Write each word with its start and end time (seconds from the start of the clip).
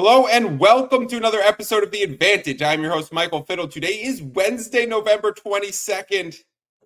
Hello 0.00 0.28
and 0.28 0.60
welcome 0.60 1.08
to 1.08 1.16
another 1.16 1.40
episode 1.40 1.82
of 1.82 1.90
The 1.90 2.04
Advantage. 2.04 2.62
I'm 2.62 2.82
your 2.82 2.92
host, 2.92 3.12
Michael 3.12 3.42
Fiddle. 3.42 3.66
Today 3.66 4.00
is 4.00 4.22
Wednesday, 4.22 4.86
November 4.86 5.32
22nd. 5.32 6.36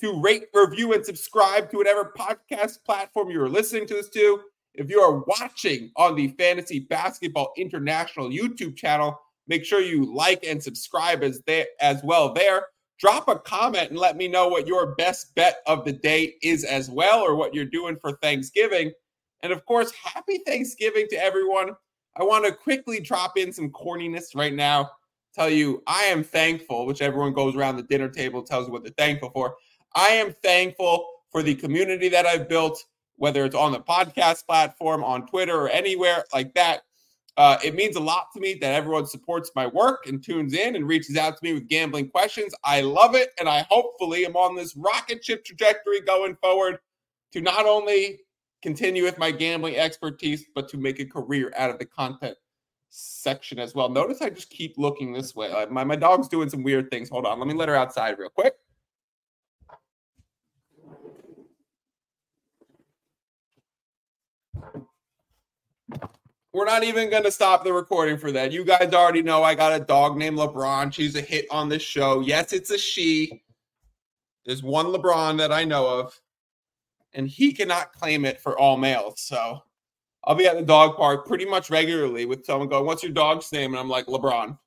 to 0.00 0.22
rate, 0.22 0.44
review, 0.54 0.94
and 0.94 1.04
subscribe 1.04 1.70
to 1.70 1.76
whatever 1.76 2.14
podcast 2.18 2.82
platform 2.86 3.30
you're 3.30 3.50
listening 3.50 3.86
to 3.88 3.94
this 3.94 4.08
to. 4.08 4.40
If 4.72 4.88
you 4.88 5.00
are 5.00 5.22
watching 5.26 5.90
on 5.96 6.16
the 6.16 6.28
Fantasy 6.38 6.80
Basketball 6.80 7.52
International 7.58 8.30
YouTube 8.30 8.74
channel, 8.74 9.20
make 9.48 9.66
sure 9.66 9.82
you 9.82 10.14
like 10.14 10.46
and 10.46 10.62
subscribe 10.62 11.22
as 11.22 11.42
there 11.46 11.66
as 11.80 12.02
well 12.02 12.32
there. 12.32 12.64
Drop 12.98 13.28
a 13.28 13.38
comment 13.38 13.90
and 13.90 13.98
let 13.98 14.16
me 14.16 14.26
know 14.26 14.48
what 14.48 14.66
your 14.66 14.94
best 14.96 15.34
bet 15.34 15.58
of 15.66 15.84
the 15.84 15.92
day 15.92 16.34
is 16.42 16.64
as 16.64 16.90
well, 16.90 17.20
or 17.20 17.36
what 17.36 17.54
you're 17.54 17.64
doing 17.64 17.96
for 17.96 18.12
Thanksgiving. 18.22 18.92
And 19.42 19.52
of 19.52 19.64
course, 19.66 19.92
happy 19.92 20.38
Thanksgiving 20.38 21.06
to 21.10 21.16
everyone. 21.16 21.76
I 22.16 22.24
want 22.24 22.44
to 22.44 22.52
quickly 22.52 22.98
drop 23.00 23.38
in 23.38 23.52
some 23.52 23.70
corniness 23.70 24.34
right 24.34 24.52
now. 24.52 24.90
Tell 25.34 25.48
you, 25.48 25.82
I 25.86 26.04
am 26.04 26.24
thankful, 26.24 26.86
which 26.86 27.00
everyone 27.00 27.32
goes 27.32 27.54
around 27.54 27.76
the 27.76 27.84
dinner 27.84 28.08
table, 28.08 28.42
tells 28.42 28.66
you 28.66 28.72
what 28.72 28.82
they're 28.82 28.92
thankful 28.98 29.30
for. 29.30 29.54
I 29.94 30.08
am 30.08 30.34
thankful 30.42 31.06
for 31.30 31.44
the 31.44 31.54
community 31.54 32.08
that 32.08 32.26
I've 32.26 32.48
built, 32.48 32.82
whether 33.16 33.44
it's 33.44 33.54
on 33.54 33.70
the 33.70 33.80
podcast 33.80 34.46
platform, 34.46 35.04
on 35.04 35.26
Twitter, 35.28 35.54
or 35.54 35.68
anywhere 35.68 36.24
like 36.32 36.54
that. 36.54 36.82
Uh, 37.38 37.56
it 37.62 37.76
means 37.76 37.94
a 37.94 38.00
lot 38.00 38.32
to 38.34 38.40
me 38.40 38.54
that 38.54 38.74
everyone 38.74 39.06
supports 39.06 39.52
my 39.54 39.64
work 39.64 40.08
and 40.08 40.24
tunes 40.24 40.54
in 40.54 40.74
and 40.74 40.88
reaches 40.88 41.16
out 41.16 41.36
to 41.36 41.44
me 41.44 41.52
with 41.52 41.68
gambling 41.68 42.08
questions. 42.10 42.52
I 42.64 42.80
love 42.80 43.14
it. 43.14 43.30
And 43.38 43.48
I 43.48 43.64
hopefully 43.70 44.26
am 44.26 44.34
on 44.34 44.56
this 44.56 44.76
rocket 44.76 45.24
ship 45.24 45.44
trajectory 45.44 46.00
going 46.00 46.34
forward 46.42 46.78
to 47.30 47.40
not 47.40 47.64
only 47.64 48.18
continue 48.60 49.04
with 49.04 49.18
my 49.18 49.30
gambling 49.30 49.76
expertise, 49.76 50.46
but 50.52 50.68
to 50.70 50.78
make 50.78 50.98
a 50.98 51.06
career 51.06 51.52
out 51.56 51.70
of 51.70 51.78
the 51.78 51.86
content 51.86 52.36
section 52.90 53.60
as 53.60 53.72
well. 53.72 53.88
Notice 53.88 54.20
I 54.20 54.30
just 54.30 54.50
keep 54.50 54.76
looking 54.76 55.12
this 55.12 55.36
way. 55.36 55.52
Uh, 55.52 55.66
my, 55.68 55.84
my 55.84 55.94
dog's 55.94 56.26
doing 56.26 56.50
some 56.50 56.64
weird 56.64 56.90
things. 56.90 57.08
Hold 57.08 57.24
on. 57.24 57.38
Let 57.38 57.46
me 57.46 57.54
let 57.54 57.68
her 57.68 57.76
outside 57.76 58.18
real 58.18 58.30
quick. 58.30 58.54
We're 66.52 66.64
not 66.64 66.82
even 66.82 67.10
going 67.10 67.24
to 67.24 67.30
stop 67.30 67.62
the 67.62 67.72
recording 67.72 68.16
for 68.16 68.32
that. 68.32 68.52
You 68.52 68.64
guys 68.64 68.92
already 68.94 69.22
know 69.22 69.42
I 69.42 69.54
got 69.54 69.78
a 69.78 69.84
dog 69.84 70.16
named 70.16 70.38
LeBron. 70.38 70.92
She's 70.92 71.14
a 71.14 71.20
hit 71.20 71.46
on 71.50 71.68
this 71.68 71.82
show. 71.82 72.20
Yes, 72.20 72.52
it's 72.52 72.70
a 72.70 72.78
she. 72.78 73.42
There's 74.46 74.62
one 74.62 74.86
LeBron 74.86 75.36
that 75.38 75.52
I 75.52 75.64
know 75.64 75.86
of 75.86 76.18
and 77.14 77.28
he 77.28 77.52
cannot 77.52 77.92
claim 77.92 78.24
it 78.24 78.40
for 78.40 78.58
all 78.58 78.76
males. 78.76 79.20
So 79.20 79.62
I'll 80.24 80.34
be 80.34 80.46
at 80.46 80.56
the 80.56 80.64
dog 80.64 80.96
park 80.96 81.26
pretty 81.26 81.44
much 81.44 81.70
regularly 81.70 82.24
with 82.24 82.44
someone 82.44 82.68
going, 82.68 82.86
What's 82.86 83.02
your 83.02 83.12
dog's 83.12 83.50
name? 83.52 83.72
And 83.72 83.80
I'm 83.80 83.88
like, 83.88 84.06
LeBron. 84.06 84.58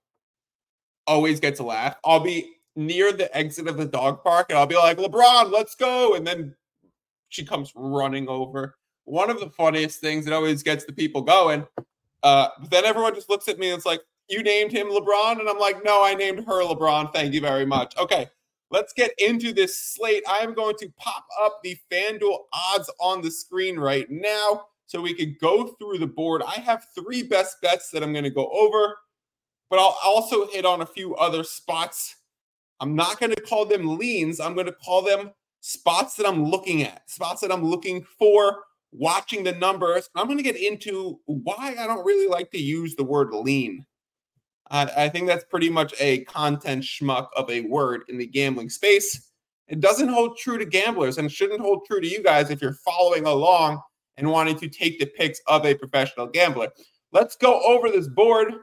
Always 1.08 1.40
gets 1.40 1.60
a 1.60 1.64
laugh. 1.64 1.96
I'll 2.06 2.20
be 2.20 2.54
near 2.76 3.12
the 3.12 3.36
exit 3.36 3.68
of 3.68 3.78
the 3.78 3.86
dog 3.86 4.24
park 4.24 4.48
and 4.50 4.60
I'll 4.60 4.68
be 4.68 4.76
like, 4.76 4.98
LeBron, 4.98 5.52
let's 5.52 5.76
go. 5.76 6.14
And 6.14 6.26
then 6.26 6.56
she 7.30 7.44
comes 7.44 7.72
running 7.76 8.28
over. 8.30 8.76
One 9.06 9.30
of 9.30 9.40
the 9.40 9.50
funniest 9.50 10.00
things 10.00 10.26
that 10.26 10.34
always 10.34 10.64
gets 10.64 10.86
the 10.86 10.94
people 10.94 11.22
going. 11.22 11.68
Uh, 12.24 12.50
then 12.70 12.86
everyone 12.86 13.16
just 13.16 13.30
looks 13.30 13.48
at 13.48 13.58
me 13.60 13.70
and 13.70 13.78
it's 13.78 13.86
like, 13.86 14.02
You 14.30 14.44
named 14.44 14.72
him 14.72 14.88
LeBron? 14.88 15.40
And 15.40 15.50
I'm 15.50 15.60
like, 15.60 15.84
No, 15.84 16.04
I 16.04 16.14
named 16.14 16.46
her 16.46 16.64
LeBron. 16.64 17.12
Thank 17.14 17.34
you 17.34 17.42
very 17.42 17.66
much. 17.66 17.98
Okay. 17.98 18.28
Let's 18.72 18.94
get 18.94 19.12
into 19.18 19.52
this 19.52 19.78
slate. 19.78 20.24
I 20.30 20.38
am 20.38 20.54
going 20.54 20.76
to 20.78 20.90
pop 20.98 21.26
up 21.44 21.60
the 21.62 21.78
FanDuel 21.92 22.38
odds 22.54 22.90
on 23.02 23.22
the 23.22 23.30
screen 23.30 23.78
right 23.78 24.10
now 24.10 24.68
so 24.86 25.02
we 25.02 25.14
can 25.14 25.36
go 25.42 25.68
through 25.68 25.98
the 25.98 26.08
board. 26.08 26.42
I 26.46 26.56
have 26.62 26.88
three 26.96 27.22
best 27.22 27.62
bets 27.62 27.90
that 27.92 28.02
I'm 28.02 28.14
going 28.14 28.24
to 28.24 28.30
go 28.30 28.50
over, 28.50 28.98
but 29.70 29.78
I'll 29.80 29.98
also 30.06 30.48
hit 30.48 30.66
on 30.66 30.82
a 30.82 30.86
few 30.86 31.16
other 31.16 31.44
spots. 31.44 32.16
I'm 32.80 32.96
not 32.96 33.20
going 33.20 33.34
to 33.34 33.42
call 33.42 33.66
them 33.66 33.98
leans, 33.98 34.40
I'm 34.40 34.54
going 34.54 34.66
to 34.68 34.74
call 34.74 35.02
them 35.02 35.32
spots 35.60 36.16
that 36.16 36.28
I'm 36.28 36.46
looking 36.46 36.82
at, 36.84 37.10
spots 37.10 37.42
that 37.42 37.52
I'm 37.52 37.64
looking 37.64 38.04
for, 38.18 38.64
watching 38.92 39.44
the 39.44 39.54
numbers. 39.54 40.10
I'm 40.16 40.28
going 40.28 40.38
to 40.38 40.44
get 40.44 40.58
into 40.58 41.20
why 41.26 41.76
I 41.78 41.88
don't 41.88 42.06
really 42.06 42.28
like 42.28 42.52
to 42.52 42.62
use 42.62 42.96
the 42.96 43.04
word 43.04 43.34
lean. 43.34 43.86
I 44.74 45.10
think 45.10 45.28
that's 45.28 45.44
pretty 45.44 45.70
much 45.70 45.94
a 46.00 46.24
content 46.24 46.84
schmuck 46.84 47.28
of 47.36 47.50
a 47.50 47.62
word 47.62 48.04
in 48.08 48.18
the 48.18 48.26
gambling 48.26 48.70
space. 48.70 49.30
It 49.68 49.82
doesn't 49.82 50.08
hold 50.08 50.38
true 50.38 50.58
to 50.58 50.66
gamblers 50.66 51.18
and 51.18 51.30
shouldn't 51.30 51.60
hold 51.60 51.86
true 51.86 52.00
to 52.00 52.08
you 52.08 52.24
guys 52.24 52.50
if 52.50 52.62
you're 52.62 52.78
following 52.86 53.26
along 53.26 53.82
and 54.16 54.32
wanting 54.32 54.58
to 54.60 54.70
take 54.70 54.98
the 54.98 55.08
picks 55.08 55.42
of 55.48 55.66
a 55.66 55.76
professional 55.76 56.28
gambler. 56.28 56.70
Let's 57.12 57.36
go 57.36 57.62
over 57.62 57.90
this 57.90 58.08
board. 58.08 58.54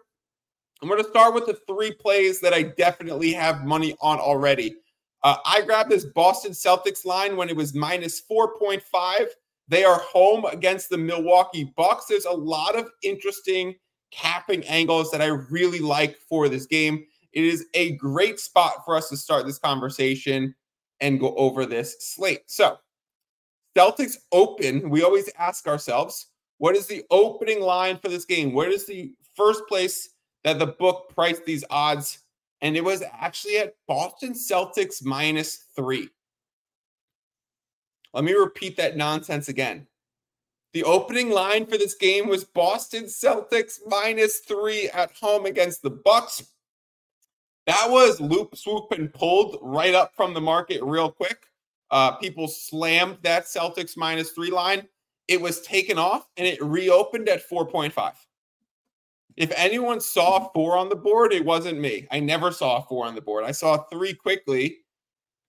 I'm 0.81 0.89
going 0.89 1.03
to 1.03 1.09
start 1.11 1.35
with 1.35 1.45
the 1.47 1.59
three 1.67 1.93
plays 1.93 2.41
that 2.41 2.55
I 2.55 2.63
definitely 2.63 3.33
have 3.35 3.67
money 3.67 3.95
on 4.01 4.19
already. 4.19 4.77
Uh, 5.23 5.37
I 5.45 5.63
grabbed 5.63 5.91
this 5.91 6.07
Boston 6.07 6.53
Celtics 6.53 7.05
line 7.05 7.37
when 7.37 7.49
it 7.49 7.57
was 7.57 7.75
minus 7.75 8.23
4.5. 8.31 9.27
They 9.69 9.85
are 9.85 10.01
home 10.01 10.45
against 10.47 10.89
the 10.89 10.99
Milwaukee 10.99 11.73
Bucks. 11.77 12.07
There's 12.07 12.25
a 12.25 12.33
lot 12.33 12.77
of 12.77 12.89
interesting 13.03 13.75
capping 14.11 14.65
angles 14.65 15.11
that 15.11 15.21
I 15.21 15.27
really 15.27 15.81
like 15.81 16.17
for 16.29 16.49
this 16.49 16.67
game. 16.67 17.05
It 17.33 17.45
is 17.45 17.67
a 17.75 17.93
great 17.97 18.41
spot 18.41 18.85
for 18.85 18.97
us 18.97 19.11
to 19.11 19.17
start 19.17 19.47
this 19.47 19.59
conversation 19.59 20.55
and 21.01 21.21
go 21.21 21.35
over 21.37 21.67
this 21.67 21.97
slate. 22.01 22.43
So, 22.47 22.79
Celtics 23.77 24.17
open, 24.33 24.91
we 24.91 25.03
always 25.03 25.31
ask 25.39 25.69
ourselves, 25.69 26.29
what 26.57 26.75
is 26.75 26.87
the 26.87 27.05
opening 27.11 27.61
line 27.61 27.99
for 27.99 28.09
this 28.09 28.25
game? 28.25 28.53
Where 28.53 28.71
is 28.71 28.87
the 28.87 29.13
first 29.37 29.63
place 29.69 30.09
that 30.43 30.59
the 30.59 30.67
book 30.67 31.13
priced 31.15 31.45
these 31.45 31.65
odds? 31.71 32.19
And 32.61 32.77
it 32.77 32.83
was 32.83 33.05
actually 33.13 33.59
at 33.59 33.75
Boston 33.87 34.33
Celtics 34.33 35.05
minus 35.05 35.67
three. 35.77 36.09
Let 38.19 38.25
me 38.25 38.33
repeat 38.33 38.77
that 38.79 38.97
nonsense 38.97 39.49
again. 39.49 39.87
The 40.73 40.83
opening 40.83 41.31
line 41.31 41.67
for 41.67 41.79
this 41.79 41.95
game 41.95 42.27
was 42.27 42.43
Boston 42.43 43.05
Celtics 43.05 43.79
minus 43.87 44.41
three 44.41 44.89
at 44.89 45.13
home 45.13 45.47
against 45.47 45.83
the 45.83 45.91
Bucks. 45.91 46.43
That 47.69 47.87
was 47.89 48.21
loop, 48.21 48.57
swoop, 48.57 48.91
and 48.91 49.15
pulled 49.15 49.61
right 49.63 49.95
up 49.95 50.17
from 50.17 50.35
the 50.35 50.41
market 50.41 50.83
real 50.83 51.13
quick. 51.13 51.45
Uh, 51.93 52.17
people 52.17 52.49
slammed 52.49 53.19
that 53.23 53.45
Celtics 53.45 53.97
minus 53.97 54.33
three 54.33 54.51
line. 54.51 54.89
It 55.29 55.41
was 55.41 55.61
taken 55.61 55.97
off 55.97 56.29
and 56.37 56.45
it 56.45 56.61
reopened 56.61 57.29
at 57.29 57.49
4.5. 57.49 58.15
If 59.37 59.53
anyone 59.55 60.01
saw 60.01 60.49
four 60.53 60.77
on 60.77 60.89
the 60.89 60.97
board, 60.97 61.33
it 61.33 61.45
wasn't 61.45 61.79
me. 61.79 62.09
I 62.11 62.19
never 62.19 62.51
saw 62.51 62.81
four 62.81 63.07
on 63.07 63.15
the 63.15 63.21
board. 63.21 63.45
I 63.45 63.53
saw 63.53 63.85
three 63.85 64.13
quickly. 64.13 64.79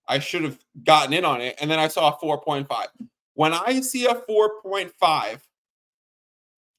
I 0.09 0.17
should 0.17 0.44
have 0.44 0.57
gotten 0.83 1.13
in 1.13 1.23
on 1.23 1.39
it. 1.39 1.56
And 1.61 1.69
then 1.69 1.79
I 1.79 1.88
saw 1.88 2.09
a 2.09 2.17
4.5. 2.17 2.67
When 3.35 3.53
I 3.53 3.79
see 3.79 4.07
a 4.07 4.15
4.5 4.15 5.39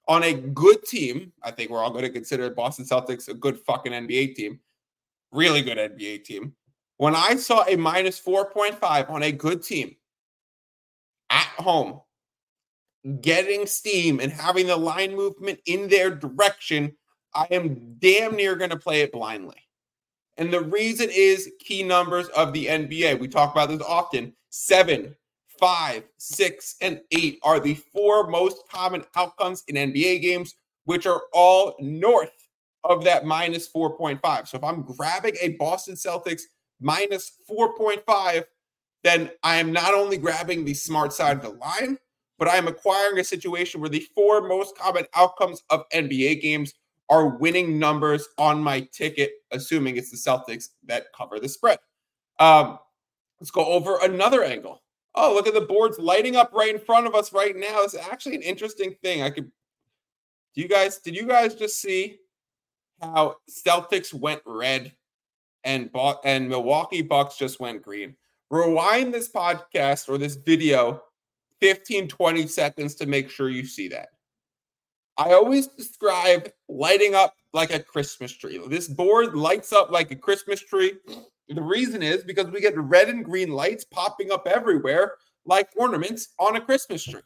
on 0.08 0.24
a 0.24 0.34
good 0.34 0.82
team, 0.82 1.32
I 1.42 1.52
think 1.52 1.70
we're 1.70 1.82
all 1.82 1.92
going 1.92 2.02
to 2.02 2.10
consider 2.10 2.50
Boston 2.50 2.84
Celtics 2.84 3.28
a 3.28 3.34
good 3.34 3.58
fucking 3.60 3.92
NBA 3.92 4.34
team, 4.34 4.58
really 5.30 5.62
good 5.62 5.78
NBA 5.78 6.24
team. 6.24 6.54
When 6.96 7.14
I 7.14 7.36
saw 7.36 7.64
a 7.66 7.76
minus 7.76 8.20
4.5 8.20 9.08
on 9.08 9.22
a 9.22 9.32
good 9.32 9.62
team 9.62 9.94
at 11.30 11.46
home, 11.56 12.00
getting 13.20 13.64
steam 13.66 14.20
and 14.20 14.32
having 14.32 14.66
the 14.66 14.76
line 14.76 15.14
movement 15.14 15.60
in 15.66 15.88
their 15.88 16.10
direction, 16.10 16.96
I 17.32 17.46
am 17.52 17.94
damn 18.00 18.34
near 18.34 18.56
going 18.56 18.70
to 18.70 18.76
play 18.76 19.02
it 19.02 19.12
blindly. 19.12 19.56
And 20.36 20.52
the 20.52 20.62
reason 20.62 21.08
is 21.12 21.50
key 21.60 21.82
numbers 21.82 22.28
of 22.28 22.52
the 22.52 22.66
NBA. 22.66 23.18
We 23.18 23.28
talk 23.28 23.52
about 23.52 23.68
this 23.68 23.82
often. 23.82 24.32
Seven, 24.48 25.14
five, 25.58 26.04
six, 26.16 26.76
and 26.80 27.00
eight 27.10 27.38
are 27.42 27.60
the 27.60 27.74
four 27.74 28.26
most 28.28 28.68
common 28.70 29.04
outcomes 29.16 29.62
in 29.68 29.76
NBA 29.76 30.22
games, 30.22 30.54
which 30.84 31.06
are 31.06 31.22
all 31.32 31.76
north 31.78 32.32
of 32.84 33.04
that 33.04 33.26
minus 33.26 33.68
4.5. 33.70 34.48
So 34.48 34.56
if 34.56 34.64
I'm 34.64 34.82
grabbing 34.82 35.36
a 35.40 35.50
Boston 35.50 35.94
Celtics 35.94 36.42
minus 36.80 37.32
4.5, 37.48 38.44
then 39.02 39.30
I 39.42 39.56
am 39.56 39.72
not 39.72 39.94
only 39.94 40.16
grabbing 40.16 40.64
the 40.64 40.74
smart 40.74 41.12
side 41.12 41.36
of 41.36 41.42
the 41.42 41.50
line, 41.50 41.98
but 42.38 42.48
I 42.48 42.56
am 42.56 42.68
acquiring 42.68 43.18
a 43.18 43.24
situation 43.24 43.80
where 43.80 43.90
the 43.90 44.06
four 44.14 44.40
most 44.48 44.76
common 44.76 45.06
outcomes 45.14 45.62
of 45.68 45.88
NBA 45.90 46.40
games 46.40 46.72
are 47.10 47.26
winning 47.26 47.78
numbers 47.78 48.28
on 48.38 48.62
my 48.62 48.80
ticket, 48.92 49.32
assuming 49.50 49.96
it's 49.96 50.10
the 50.10 50.16
Celtics 50.16 50.68
that 50.86 51.06
cover 51.14 51.40
the 51.40 51.48
spread. 51.48 51.78
Um, 52.38 52.78
let's 53.40 53.50
go 53.50 53.66
over 53.66 53.98
another 54.02 54.44
angle. 54.44 54.82
Oh, 55.16 55.34
look 55.34 55.48
at 55.48 55.54
the 55.54 55.60
boards 55.60 55.98
lighting 55.98 56.36
up 56.36 56.52
right 56.54 56.72
in 56.72 56.80
front 56.80 57.08
of 57.08 57.16
us 57.16 57.32
right 57.32 57.56
now. 57.56 57.82
It's 57.82 57.96
actually 57.96 58.36
an 58.36 58.42
interesting 58.42 58.94
thing. 59.02 59.22
I 59.22 59.30
could. 59.30 59.50
Do 60.54 60.62
you 60.62 60.68
guys? 60.68 60.98
Did 60.98 61.16
you 61.16 61.26
guys 61.26 61.56
just 61.56 61.80
see 61.80 62.18
how 63.02 63.36
Celtics 63.50 64.14
went 64.14 64.42
red 64.46 64.92
and 65.64 65.90
bought 65.90 66.20
and 66.24 66.48
Milwaukee 66.48 67.02
Bucks 67.02 67.36
just 67.36 67.58
went 67.58 67.82
green? 67.82 68.14
Rewind 68.50 69.12
this 69.12 69.30
podcast 69.30 70.08
or 70.08 70.16
this 70.16 70.36
video 70.36 71.02
15, 71.60 72.08
20 72.08 72.46
seconds 72.46 72.94
to 72.96 73.06
make 73.06 73.30
sure 73.30 73.48
you 73.48 73.64
see 73.64 73.88
that. 73.88 74.08
I 75.20 75.34
always 75.34 75.66
describe 75.66 76.50
lighting 76.66 77.14
up 77.14 77.34
like 77.52 77.74
a 77.74 77.78
Christmas 77.78 78.32
tree. 78.32 78.58
This 78.68 78.88
board 78.88 79.34
lights 79.34 79.70
up 79.70 79.90
like 79.90 80.10
a 80.10 80.16
Christmas 80.16 80.62
tree. 80.62 80.94
The 81.50 81.60
reason 81.60 82.02
is 82.02 82.24
because 82.24 82.46
we 82.46 82.62
get 82.62 82.78
red 82.78 83.10
and 83.10 83.22
green 83.22 83.50
lights 83.50 83.84
popping 83.84 84.32
up 84.32 84.46
everywhere 84.46 85.16
like 85.44 85.68
ornaments 85.76 86.28
on 86.38 86.56
a 86.56 86.60
Christmas 86.60 87.04
tree. 87.04 87.20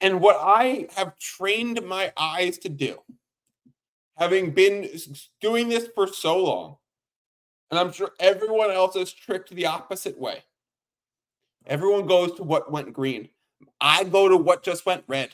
And 0.00 0.20
what 0.20 0.36
I 0.40 0.86
have 0.94 1.18
trained 1.18 1.82
my 1.82 2.12
eyes 2.16 2.56
to 2.58 2.68
do, 2.68 2.98
having 4.16 4.52
been 4.52 4.88
doing 5.40 5.68
this 5.68 5.88
for 5.92 6.06
so 6.06 6.38
long, 6.38 6.76
and 7.72 7.80
I'm 7.80 7.90
sure 7.90 8.12
everyone 8.20 8.70
else 8.70 8.94
is 8.94 9.12
tricked 9.12 9.50
the 9.50 9.66
opposite 9.66 10.16
way. 10.20 10.44
Everyone 11.66 12.06
goes 12.06 12.32
to 12.34 12.44
what 12.44 12.70
went 12.70 12.92
green. 12.92 13.28
I 13.80 14.04
go 14.04 14.28
to 14.28 14.36
what 14.36 14.62
just 14.62 14.86
went 14.86 15.02
red. 15.08 15.30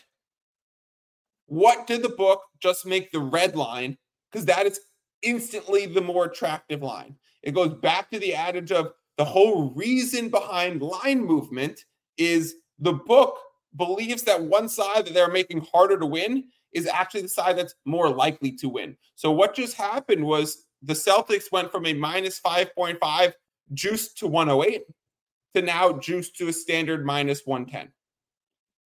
What 1.47 1.87
did 1.87 2.03
the 2.03 2.09
book 2.09 2.43
just 2.61 2.87
make 2.87 3.11
the 3.11 3.21
red 3.21 3.57
line? 3.57 3.97
Because 4.31 4.47
that 4.47 4.67
is 4.67 4.81
instantly 5.23 5.87
the 5.87 6.01
more 6.01 6.25
attractive 6.25 6.83
line. 6.83 7.17
It 7.43 7.55
goes 7.55 7.75
back 7.75 8.11
to 8.11 8.19
the 8.19 8.35
adage 8.35 8.73
of 8.73 8.93
the 9.17 9.25
whole 9.25 9.73
reason 9.75 10.29
behind 10.29 10.83
line 10.83 11.25
movement 11.25 11.85
is 12.19 12.57
the 12.79 12.93
book 12.93 13.39
believes 13.77 14.23
that 14.23 14.43
one 14.43 14.69
side 14.69 15.07
that 15.07 15.15
they're 15.15 15.31
making 15.31 15.67
harder 15.73 15.99
to 15.99 16.07
win 16.07 16.45
is 16.73 16.87
actually 16.87 17.23
the 17.23 17.29
side 17.29 17.57
that's 17.57 17.75
more 17.85 18.11
likely 18.11 18.53
to 18.53 18.69
win. 18.69 18.97
So 19.15 19.31
what 19.31 19.55
just 19.55 19.77
happened 19.77 20.25
was 20.25 20.67
the 20.83 20.93
Celtics 20.93 21.51
went 21.53 21.71
from 21.71 21.87
a 21.87 21.95
minus 21.95 22.41
5.5 22.41 23.33
juice 23.73 24.13
to 24.15 24.27
108 24.27 24.83
to 25.55 25.63
now 25.63 25.93
juice 25.93 26.31
to 26.33 26.49
a 26.49 26.53
standard 26.53 27.07
minus 27.07 27.47
110. 27.47 27.91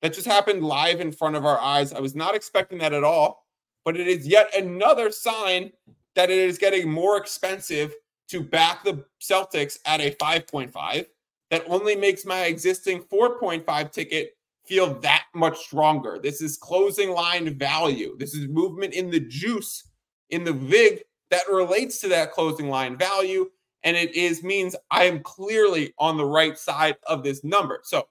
That 0.01 0.13
just 0.13 0.27
happened 0.27 0.63
live 0.63 1.01
in 1.01 1.11
front 1.11 1.35
of 1.35 1.45
our 1.45 1.59
eyes. 1.59 1.91
I 1.91 1.99
was 1.99 2.15
not 2.15 2.35
expecting 2.35 2.77
that 2.79 2.93
at 2.93 3.03
all, 3.03 3.45
but 3.83 3.97
it 3.97 4.07
is 4.07 4.27
yet 4.27 4.55
another 4.55 5.11
sign 5.11 5.71
that 6.15 6.29
it 6.29 6.37
is 6.37 6.57
getting 6.57 6.89
more 6.89 7.17
expensive 7.17 7.93
to 8.29 8.41
back 8.41 8.83
the 8.83 9.03
Celtics 9.21 9.77
at 9.85 9.99
a 9.99 10.11
5.5 10.11 11.05
that 11.49 11.63
only 11.67 11.95
makes 11.95 12.25
my 12.25 12.45
existing 12.45 13.01
4.5 13.03 13.91
ticket 13.91 14.37
feel 14.65 14.99
that 14.99 15.25
much 15.33 15.57
stronger. 15.57 16.19
This 16.21 16.41
is 16.41 16.57
closing 16.57 17.11
line 17.11 17.57
value. 17.57 18.15
This 18.17 18.35
is 18.35 18.47
movement 18.47 18.93
in 18.93 19.09
the 19.09 19.19
juice, 19.19 19.89
in 20.29 20.43
the 20.43 20.53
VIG 20.53 21.03
that 21.31 21.49
relates 21.49 21.99
to 22.01 22.07
that 22.09 22.31
closing 22.31 22.69
line 22.69 22.97
value. 22.97 23.49
And 23.83 23.97
it 23.97 24.13
is 24.13 24.43
means 24.43 24.75
I 24.91 25.05
am 25.05 25.21
clearly 25.23 25.93
on 25.97 26.17
the 26.17 26.25
right 26.25 26.57
side 26.57 26.97
of 27.07 27.23
this 27.23 27.43
number. 27.43 27.79
So 27.83 28.07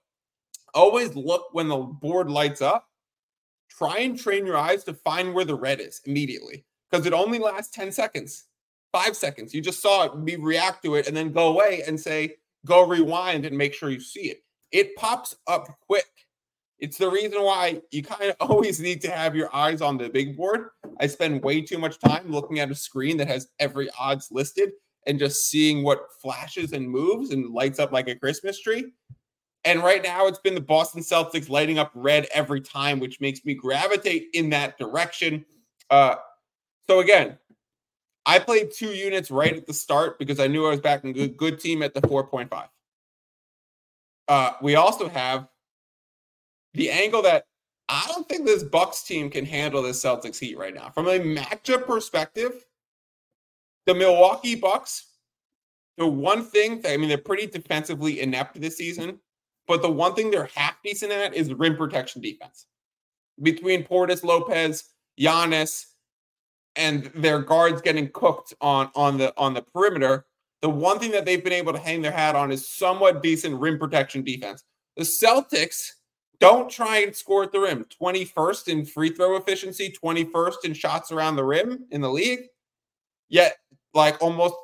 always 0.74 1.14
look 1.14 1.46
when 1.52 1.68
the 1.68 1.76
board 1.76 2.30
lights 2.30 2.62
up. 2.62 2.86
Try 3.70 3.98
and 3.98 4.18
train 4.18 4.46
your 4.46 4.56
eyes 4.56 4.84
to 4.84 4.94
find 4.94 5.34
where 5.34 5.44
the 5.44 5.54
red 5.54 5.80
is 5.80 6.00
immediately 6.04 6.64
because 6.90 7.06
it 7.06 7.12
only 7.12 7.38
lasts 7.38 7.74
10 7.74 7.92
seconds, 7.92 8.46
five 8.92 9.16
seconds. 9.16 9.54
You 9.54 9.60
just 9.60 9.80
saw 9.80 10.04
it, 10.04 10.18
me 10.18 10.36
react 10.36 10.82
to 10.84 10.96
it, 10.96 11.06
and 11.06 11.16
then 11.16 11.32
go 11.32 11.48
away 11.48 11.82
and 11.86 11.98
say, 11.98 12.36
go 12.64 12.86
rewind 12.86 13.44
and 13.44 13.56
make 13.56 13.74
sure 13.74 13.90
you 13.90 14.00
see 14.00 14.30
it. 14.30 14.42
It 14.72 14.96
pops 14.96 15.34
up 15.46 15.68
quick. 15.86 16.06
It's 16.78 16.98
the 16.98 17.10
reason 17.10 17.42
why 17.42 17.80
you 17.90 18.02
kind 18.02 18.30
of 18.30 18.36
always 18.50 18.80
need 18.80 19.00
to 19.02 19.10
have 19.10 19.34
your 19.34 19.54
eyes 19.54 19.80
on 19.80 19.98
the 19.98 20.08
big 20.08 20.36
board. 20.36 20.70
I 21.00 21.06
spend 21.06 21.42
way 21.42 21.60
too 21.60 21.78
much 21.78 21.98
time 21.98 22.30
looking 22.30 22.60
at 22.60 22.70
a 22.70 22.74
screen 22.74 23.16
that 23.18 23.28
has 23.28 23.48
every 23.58 23.88
odds 23.98 24.28
listed 24.30 24.70
and 25.06 25.18
just 25.18 25.48
seeing 25.48 25.82
what 25.82 26.06
flashes 26.20 26.72
and 26.72 26.88
moves 26.88 27.30
and 27.30 27.52
lights 27.52 27.78
up 27.78 27.92
like 27.92 28.08
a 28.08 28.14
Christmas 28.14 28.60
tree. 28.60 28.92
And 29.68 29.82
right 29.82 30.02
now, 30.02 30.26
it's 30.26 30.38
been 30.38 30.54
the 30.54 30.62
Boston 30.62 31.02
Celtics 31.02 31.50
lighting 31.50 31.78
up 31.78 31.90
red 31.94 32.26
every 32.32 32.62
time, 32.62 33.00
which 33.00 33.20
makes 33.20 33.44
me 33.44 33.52
gravitate 33.52 34.28
in 34.32 34.48
that 34.48 34.78
direction. 34.78 35.44
Uh, 35.90 36.14
so 36.88 37.00
again, 37.00 37.36
I 38.24 38.38
played 38.38 38.70
two 38.74 38.94
units 38.94 39.30
right 39.30 39.54
at 39.54 39.66
the 39.66 39.74
start 39.74 40.18
because 40.18 40.40
I 40.40 40.46
knew 40.46 40.64
I 40.64 40.70
was 40.70 40.80
backing 40.80 41.10
a 41.10 41.12
good, 41.12 41.36
good 41.36 41.60
team 41.60 41.82
at 41.82 41.92
the 41.92 42.00
4.5. 42.00 42.66
Uh, 44.26 44.52
we 44.62 44.76
also 44.76 45.06
have 45.06 45.48
the 46.72 46.90
angle 46.90 47.20
that 47.20 47.44
I 47.90 48.06
don't 48.08 48.26
think 48.26 48.46
this 48.46 48.62
Bucks 48.62 49.02
team 49.02 49.28
can 49.28 49.44
handle 49.44 49.82
this 49.82 50.02
Celtics 50.02 50.38
Heat 50.38 50.56
right 50.56 50.74
now. 50.74 50.88
From 50.88 51.08
a 51.08 51.18
matchup 51.20 51.86
perspective, 51.86 52.64
the 53.84 53.94
Milwaukee 53.94 54.54
Bucks, 54.54 55.08
the 55.98 56.06
one 56.06 56.42
thing 56.42 56.80
that, 56.80 56.92
I 56.94 56.96
mean, 56.96 57.10
they're 57.10 57.18
pretty 57.18 57.48
defensively 57.48 58.20
inept 58.20 58.58
this 58.58 58.78
season, 58.78 59.20
but 59.68 59.82
the 59.82 59.90
one 59.90 60.14
thing 60.14 60.30
they're 60.30 60.50
half 60.54 60.82
decent 60.82 61.12
at 61.12 61.34
is 61.34 61.52
rim 61.54 61.76
protection 61.76 62.22
defense. 62.22 62.66
Between 63.42 63.84
Portis 63.84 64.24
Lopez, 64.24 64.84
Giannis, 65.20 65.84
and 66.74 67.10
their 67.14 67.40
guards 67.40 67.82
getting 67.82 68.10
cooked 68.12 68.54
on 68.60 68.90
on 68.94 69.18
the 69.18 69.32
on 69.36 69.54
the 69.54 69.62
perimeter, 69.62 70.24
the 70.62 70.70
one 70.70 70.98
thing 70.98 71.12
that 71.12 71.24
they've 71.24 71.44
been 71.44 71.52
able 71.52 71.72
to 71.72 71.78
hang 71.78 72.02
their 72.02 72.12
hat 72.12 72.34
on 72.34 72.50
is 72.50 72.68
somewhat 72.68 73.22
decent 73.22 73.60
rim 73.60 73.78
protection 73.78 74.24
defense. 74.24 74.64
The 74.96 75.04
Celtics 75.04 75.90
don't 76.40 76.70
try 76.70 76.98
and 76.98 77.14
score 77.14 77.44
at 77.44 77.52
the 77.52 77.60
rim. 77.60 77.84
21st 78.00 78.68
in 78.68 78.84
free 78.84 79.10
throw 79.10 79.36
efficiency, 79.36 79.94
21st 80.02 80.64
in 80.64 80.72
shots 80.72 81.12
around 81.12 81.36
the 81.36 81.44
rim 81.44 81.84
in 81.90 82.00
the 82.00 82.10
league. 82.10 82.44
Yet, 83.28 83.56
like 83.92 84.20
almost 84.22 84.54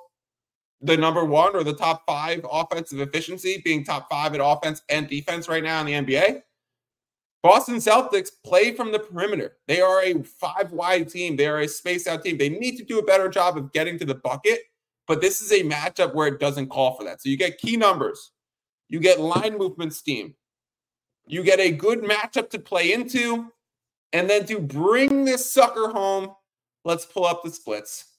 the 0.84 0.96
number 0.96 1.24
one 1.24 1.56
or 1.56 1.64
the 1.64 1.74
top 1.74 2.04
five 2.06 2.44
offensive 2.50 3.00
efficiency, 3.00 3.60
being 3.64 3.84
top 3.84 4.08
five 4.10 4.34
at 4.34 4.40
offense 4.42 4.82
and 4.90 5.08
defense 5.08 5.48
right 5.48 5.64
now 5.64 5.80
in 5.80 5.86
the 5.86 5.92
NBA. 5.92 6.42
Boston 7.42 7.76
Celtics 7.76 8.28
play 8.44 8.72
from 8.72 8.92
the 8.92 8.98
perimeter. 8.98 9.56
They 9.66 9.80
are 9.80 10.02
a 10.02 10.22
five 10.22 10.72
wide 10.72 11.08
team. 11.08 11.36
They 11.36 11.46
are 11.46 11.60
a 11.60 11.68
space 11.68 12.06
out 12.06 12.22
team. 12.22 12.36
They 12.36 12.50
need 12.50 12.76
to 12.76 12.84
do 12.84 12.98
a 12.98 13.04
better 13.04 13.28
job 13.28 13.56
of 13.56 13.72
getting 13.72 13.98
to 13.98 14.04
the 14.04 14.14
bucket, 14.14 14.60
but 15.06 15.22
this 15.22 15.40
is 15.40 15.52
a 15.52 15.64
matchup 15.64 16.14
where 16.14 16.28
it 16.28 16.38
doesn't 16.38 16.68
call 16.68 16.94
for 16.96 17.04
that. 17.04 17.22
So 17.22 17.30
you 17.30 17.38
get 17.38 17.58
key 17.58 17.76
numbers, 17.76 18.32
you 18.88 19.00
get 19.00 19.20
line 19.20 19.56
movement 19.56 19.94
steam, 19.94 20.34
you 21.26 21.42
get 21.42 21.60
a 21.60 21.70
good 21.70 22.02
matchup 22.02 22.50
to 22.50 22.58
play 22.58 22.92
into, 22.92 23.50
and 24.12 24.28
then 24.28 24.44
to 24.46 24.60
bring 24.60 25.24
this 25.24 25.50
sucker 25.50 25.88
home, 25.88 26.34
let's 26.84 27.06
pull 27.06 27.24
up 27.24 27.42
the 27.42 27.50
splits. 27.50 28.13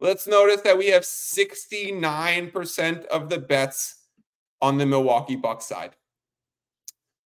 Let's 0.00 0.26
notice 0.26 0.62
that 0.62 0.78
we 0.78 0.88
have 0.88 1.02
69% 1.02 3.04
of 3.06 3.28
the 3.28 3.38
bets 3.38 3.96
on 4.62 4.78
the 4.78 4.86
Milwaukee 4.86 5.36
Bucks 5.36 5.66
side. 5.66 5.90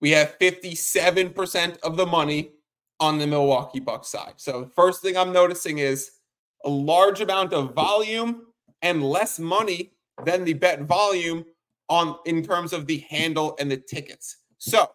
We 0.00 0.10
have 0.10 0.36
57% 0.40 1.78
of 1.80 1.96
the 1.96 2.06
money 2.06 2.50
on 2.98 3.18
the 3.18 3.26
Milwaukee 3.26 3.80
Bucks 3.80 4.08
side. 4.08 4.34
So 4.36 4.62
the 4.62 4.70
first 4.70 5.02
thing 5.02 5.16
I'm 5.16 5.32
noticing 5.32 5.78
is 5.78 6.10
a 6.64 6.68
large 6.68 7.20
amount 7.20 7.52
of 7.52 7.74
volume 7.74 8.46
and 8.82 9.02
less 9.02 9.38
money 9.38 9.92
than 10.24 10.44
the 10.44 10.54
bet 10.54 10.82
volume 10.82 11.44
on 11.88 12.16
in 12.26 12.42
terms 12.42 12.72
of 12.72 12.86
the 12.86 12.98
handle 13.08 13.56
and 13.58 13.70
the 13.70 13.76
tickets. 13.76 14.38
So 14.58 14.90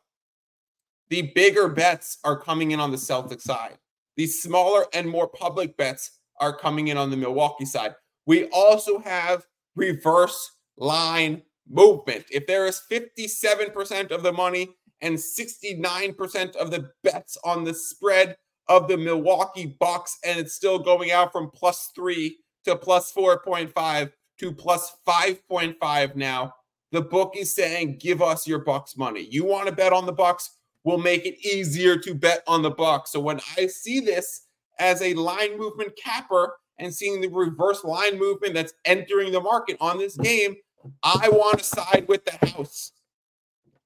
the 1.10 1.32
bigger 1.34 1.70
bets 1.70 2.18
are 2.24 2.40
coming 2.40 2.72
in 2.72 2.80
on 2.80 2.92
the 2.92 2.98
Celtic 2.98 3.42
side. 3.42 3.78
The 4.16 4.28
smaller 4.28 4.86
and 4.94 5.08
more 5.08 5.28
public 5.28 5.78
bets 5.78 6.19
are 6.39 6.55
coming 6.55 6.88
in 6.89 6.98
on 6.98 7.10
the 7.10 7.17
Milwaukee 7.17 7.65
side. 7.65 7.96
We 8.25 8.48
also 8.50 9.00
have 9.00 9.46
reverse 9.75 10.51
line 10.77 11.41
movement. 11.69 12.25
If 12.31 12.48
there 12.48 12.65
is 12.65 12.81
57% 12.91 14.12
of 14.12 14.24
the 14.24 14.34
money 14.34 14.69
and 15.01 15.17
69% 15.17 16.55
of 16.55 16.72
the 16.72 16.91
bets 17.03 17.38
on 17.43 17.63
the 17.63 17.74
spread 17.74 18.36
of 18.67 18.88
the 18.88 18.98
Milwaukee 18.98 19.75
Bucks, 19.79 20.17
and 20.24 20.39
it's 20.39 20.53
still 20.53 20.79
going 20.79 21.12
out 21.12 21.31
from 21.31 21.50
plus 21.51 21.91
three 21.96 22.38
to 22.65 22.75
plus 22.75 23.12
4.5 23.12 24.12
to 24.39 24.51
plus 24.51 24.96
5.5 25.08 26.15
now. 26.15 26.53
The 26.91 27.01
book 27.01 27.36
is 27.36 27.53
saying, 27.53 27.98
give 28.00 28.22
us 28.22 28.48
your 28.48 28.60
Bucks 28.60 28.98
money. 28.98 29.27
You 29.29 29.46
want 29.46 29.67
to 29.67 29.75
bet 29.75 29.93
on 29.93 30.05
the 30.05 30.12
Bucks? 30.12 30.51
We'll 30.84 30.98
make 30.98 31.25
it 31.25 31.46
easier 31.46 31.98
to 31.98 32.15
bet 32.15 32.43
on 32.48 32.62
the 32.62 32.72
Bucks. 32.72 33.12
So 33.12 33.19
when 33.19 33.39
I 33.58 33.67
see 33.67 34.00
this 34.00 34.48
as 34.80 35.02
a 35.02 35.14
line 35.14 35.58
movement 35.58 35.96
capper 35.96 36.56
and 36.78 36.94
seeing 36.94 37.22
the 37.22 37.28
reverse 37.28 37.84
line 37.84 38.18
movement 38.18 38.54
that's 38.54 38.74
entering 38.86 39.32
the 39.32 39.42
market 39.42 39.78
on 39.80 39.98
this 39.98 40.18
game, 40.18 40.56
I 41.04 41.30
want 41.30 41.60
to 41.60 41.66
side 41.66 42.06
with 42.08 42.26
the 42.26 42.48
house. 42.48 42.94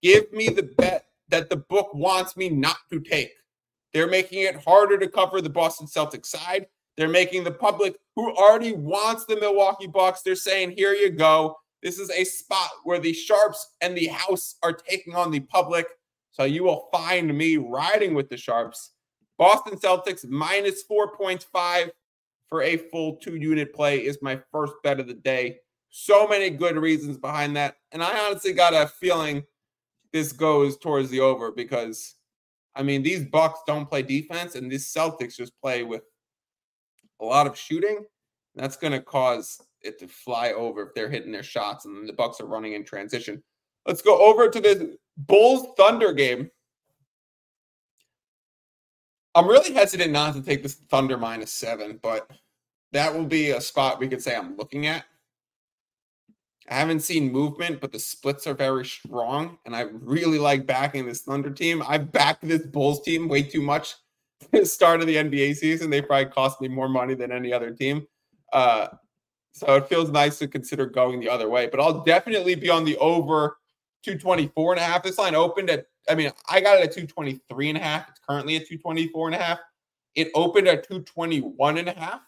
Give 0.02 0.32
me 0.32 0.50
the 0.50 0.64
bet 0.64 1.06
that 1.30 1.50
the 1.50 1.58
book 1.58 1.94
wants 1.94 2.38
me 2.38 2.50
not 2.50 2.78
to 2.92 3.00
take. 3.00 3.32
They're 3.94 4.10
making 4.10 4.42
it 4.42 4.64
harder 4.64 4.98
to 4.98 5.08
cover 5.08 5.42
the 5.42 5.50
Boston 5.50 5.88
Celtics 5.88 6.28
side. 6.28 6.68
They're 6.98 7.08
making 7.08 7.44
the 7.44 7.52
public 7.52 7.96
who 8.16 8.32
already 8.36 8.74
wants 8.74 9.26
the 9.26 9.40
Milwaukee 9.40 9.88
Bucks, 9.88 10.22
they're 10.22 10.36
saying, 10.36 10.72
here 10.72 10.94
you 10.94 11.10
go. 11.10 11.58
This 11.82 12.00
is 12.00 12.10
a 12.12 12.24
spot 12.24 12.70
where 12.84 13.00
the 13.00 13.14
Sharps 13.14 13.72
and 13.82 13.98
the 13.98 14.08
house 14.08 14.56
are 14.64 14.74
taking 14.74 15.16
on 15.16 15.32
the 15.32 15.42
public. 15.42 15.88
So 16.32 16.44
you 16.44 16.64
will 16.64 16.90
find 16.92 17.36
me 17.36 17.58
riding 17.58 18.14
with 18.14 18.30
the 18.30 18.38
Sharps. 18.38 18.92
Boston 19.38 19.78
Celtics 19.78 20.28
minus 20.28 20.84
4.5 20.90 21.92
for 22.50 22.62
a 22.62 22.78
full 22.78 23.16
two 23.18 23.36
unit 23.36 23.74
play 23.74 24.06
is 24.06 24.20
my 24.22 24.40
first 24.52 24.74
bet 24.84 25.00
of 25.00 25.08
the 25.08 25.14
day. 25.14 25.58
So 25.90 26.28
many 26.28 26.50
good 26.50 26.78
reasons 26.78 27.18
behind 27.18 27.56
that. 27.56 27.78
And 27.92 28.04
I 28.04 28.28
honestly 28.28 28.54
got 28.54 28.74
a 28.74 28.88
feeling 28.88 29.44
this 30.12 30.32
goes 30.32 30.78
towards 30.78 31.10
the 31.10 31.20
over 31.20 31.52
because, 31.52 32.16
I 32.76 32.84
mean, 32.84 33.02
these 33.02 33.26
Bucks 33.26 33.60
don't 33.66 33.90
play 33.90 34.04
defense 34.04 34.56
and 34.56 34.72
these 34.72 34.94
Celtics 34.94 35.36
just 35.36 35.60
play 35.62 35.84
with 35.84 36.04
a 37.20 37.26
lot 37.26 37.48
of 37.48 37.58
shooting. 37.58 38.06
That's 38.56 38.78
going 38.78 38.94
to 38.94 39.02
cause 39.02 39.60
it 39.82 40.00
to 40.00 40.08
fly 40.08 40.52
over 40.52 40.84
if 40.84 40.94
they're 40.94 41.10
hitting 41.10 41.32
their 41.32 41.44
shots 41.44 41.86
and 41.86 42.08
the 42.08 42.14
Bucks 42.14 42.40
are 42.40 42.46
running 42.46 42.74
in 42.74 42.84
transition. 42.84 43.44
Let's 43.88 44.02
go 44.02 44.18
over 44.20 44.48
to 44.50 44.62
the 44.62 44.98
Bulls 45.18 45.68
Thunder 45.76 46.14
game. 46.14 46.50
I'm 49.36 49.48
really 49.48 49.74
hesitant 49.74 50.12
not 50.12 50.36
to 50.36 50.42
take 50.42 50.64
this 50.64 50.76
Thunder 50.76 51.18
minus 51.18 51.52
seven, 51.52 52.00
but 52.02 52.30
that 52.92 53.14
will 53.14 53.26
be 53.26 53.52
a 53.52 53.62
spot 53.62 54.00
we 54.00 54.08
could 54.08 54.22
say 54.22 54.36
I'm 54.36 54.56
looking 54.56 54.86
at. 54.88 55.06
I 56.70 56.76
haven't 56.76 57.02
seen 57.02 57.32
movement, 57.32 57.82
but 57.82 57.92
the 57.92 58.00
splits 58.00 58.48
are 58.48 58.54
very 58.54 58.86
strong, 58.86 59.58
and 59.66 59.76
I 59.76 59.82
really 59.82 60.40
like 60.40 60.66
backing 60.66 61.06
this 61.06 61.22
Thunder 61.22 61.50
team. 61.50 61.84
I've 61.86 62.12
backed 62.12 62.48
this 62.48 62.66
Bulls 62.66 63.02
team 63.02 63.28
way 63.28 63.44
too 63.44 63.62
much 63.62 63.96
the 64.52 64.66
start 64.66 65.02
of 65.02 65.08
the 65.08 65.16
NBA 65.16 65.56
season. 65.56 65.90
They 65.90 66.02
probably 66.02 66.32
cost 66.32 66.62
me 66.62 66.68
more 66.68 66.88
money 66.88 67.16
than 67.16 67.32
any 67.32 67.52
other 67.52 67.72
team. 67.72 68.08
Uh, 68.54 68.88
so 69.54 69.76
it 69.76 69.88
feels 69.88 70.10
nice 70.10 70.40
to 70.40 70.48
consider 70.48 70.86
going 70.86 71.20
the 71.20 71.30
other 71.30 71.50
way, 71.50 71.68
but 71.68 71.80
I'll 71.80 72.04
definitely 72.04 72.56
be 72.56 72.70
on 72.70 72.86
the 72.86 72.98
over 72.98 73.58
224 74.04 74.74
and 74.74 74.80
a 74.80 74.84
half. 74.84 75.04
This 75.04 75.18
line 75.18 75.36
opened 75.36 75.70
at, 75.70 75.86
I 76.10 76.16
mean, 76.16 76.32
I 76.50 76.60
got 76.60 76.78
it 76.78 76.84
at 76.84 76.92
223 76.92 77.70
and 77.70 77.78
a 77.78 77.82
half. 77.82 78.10
It's 78.10 78.20
currently 78.28 78.56
at 78.56 78.68
224 78.68 79.28
and 79.28 79.36
a 79.36 79.40
half. 79.40 79.60
It 80.16 80.30
opened 80.36 80.68
at 80.68 80.84
221 80.84 81.78
and 81.78 81.90
a 81.90 81.94
half 81.94 82.22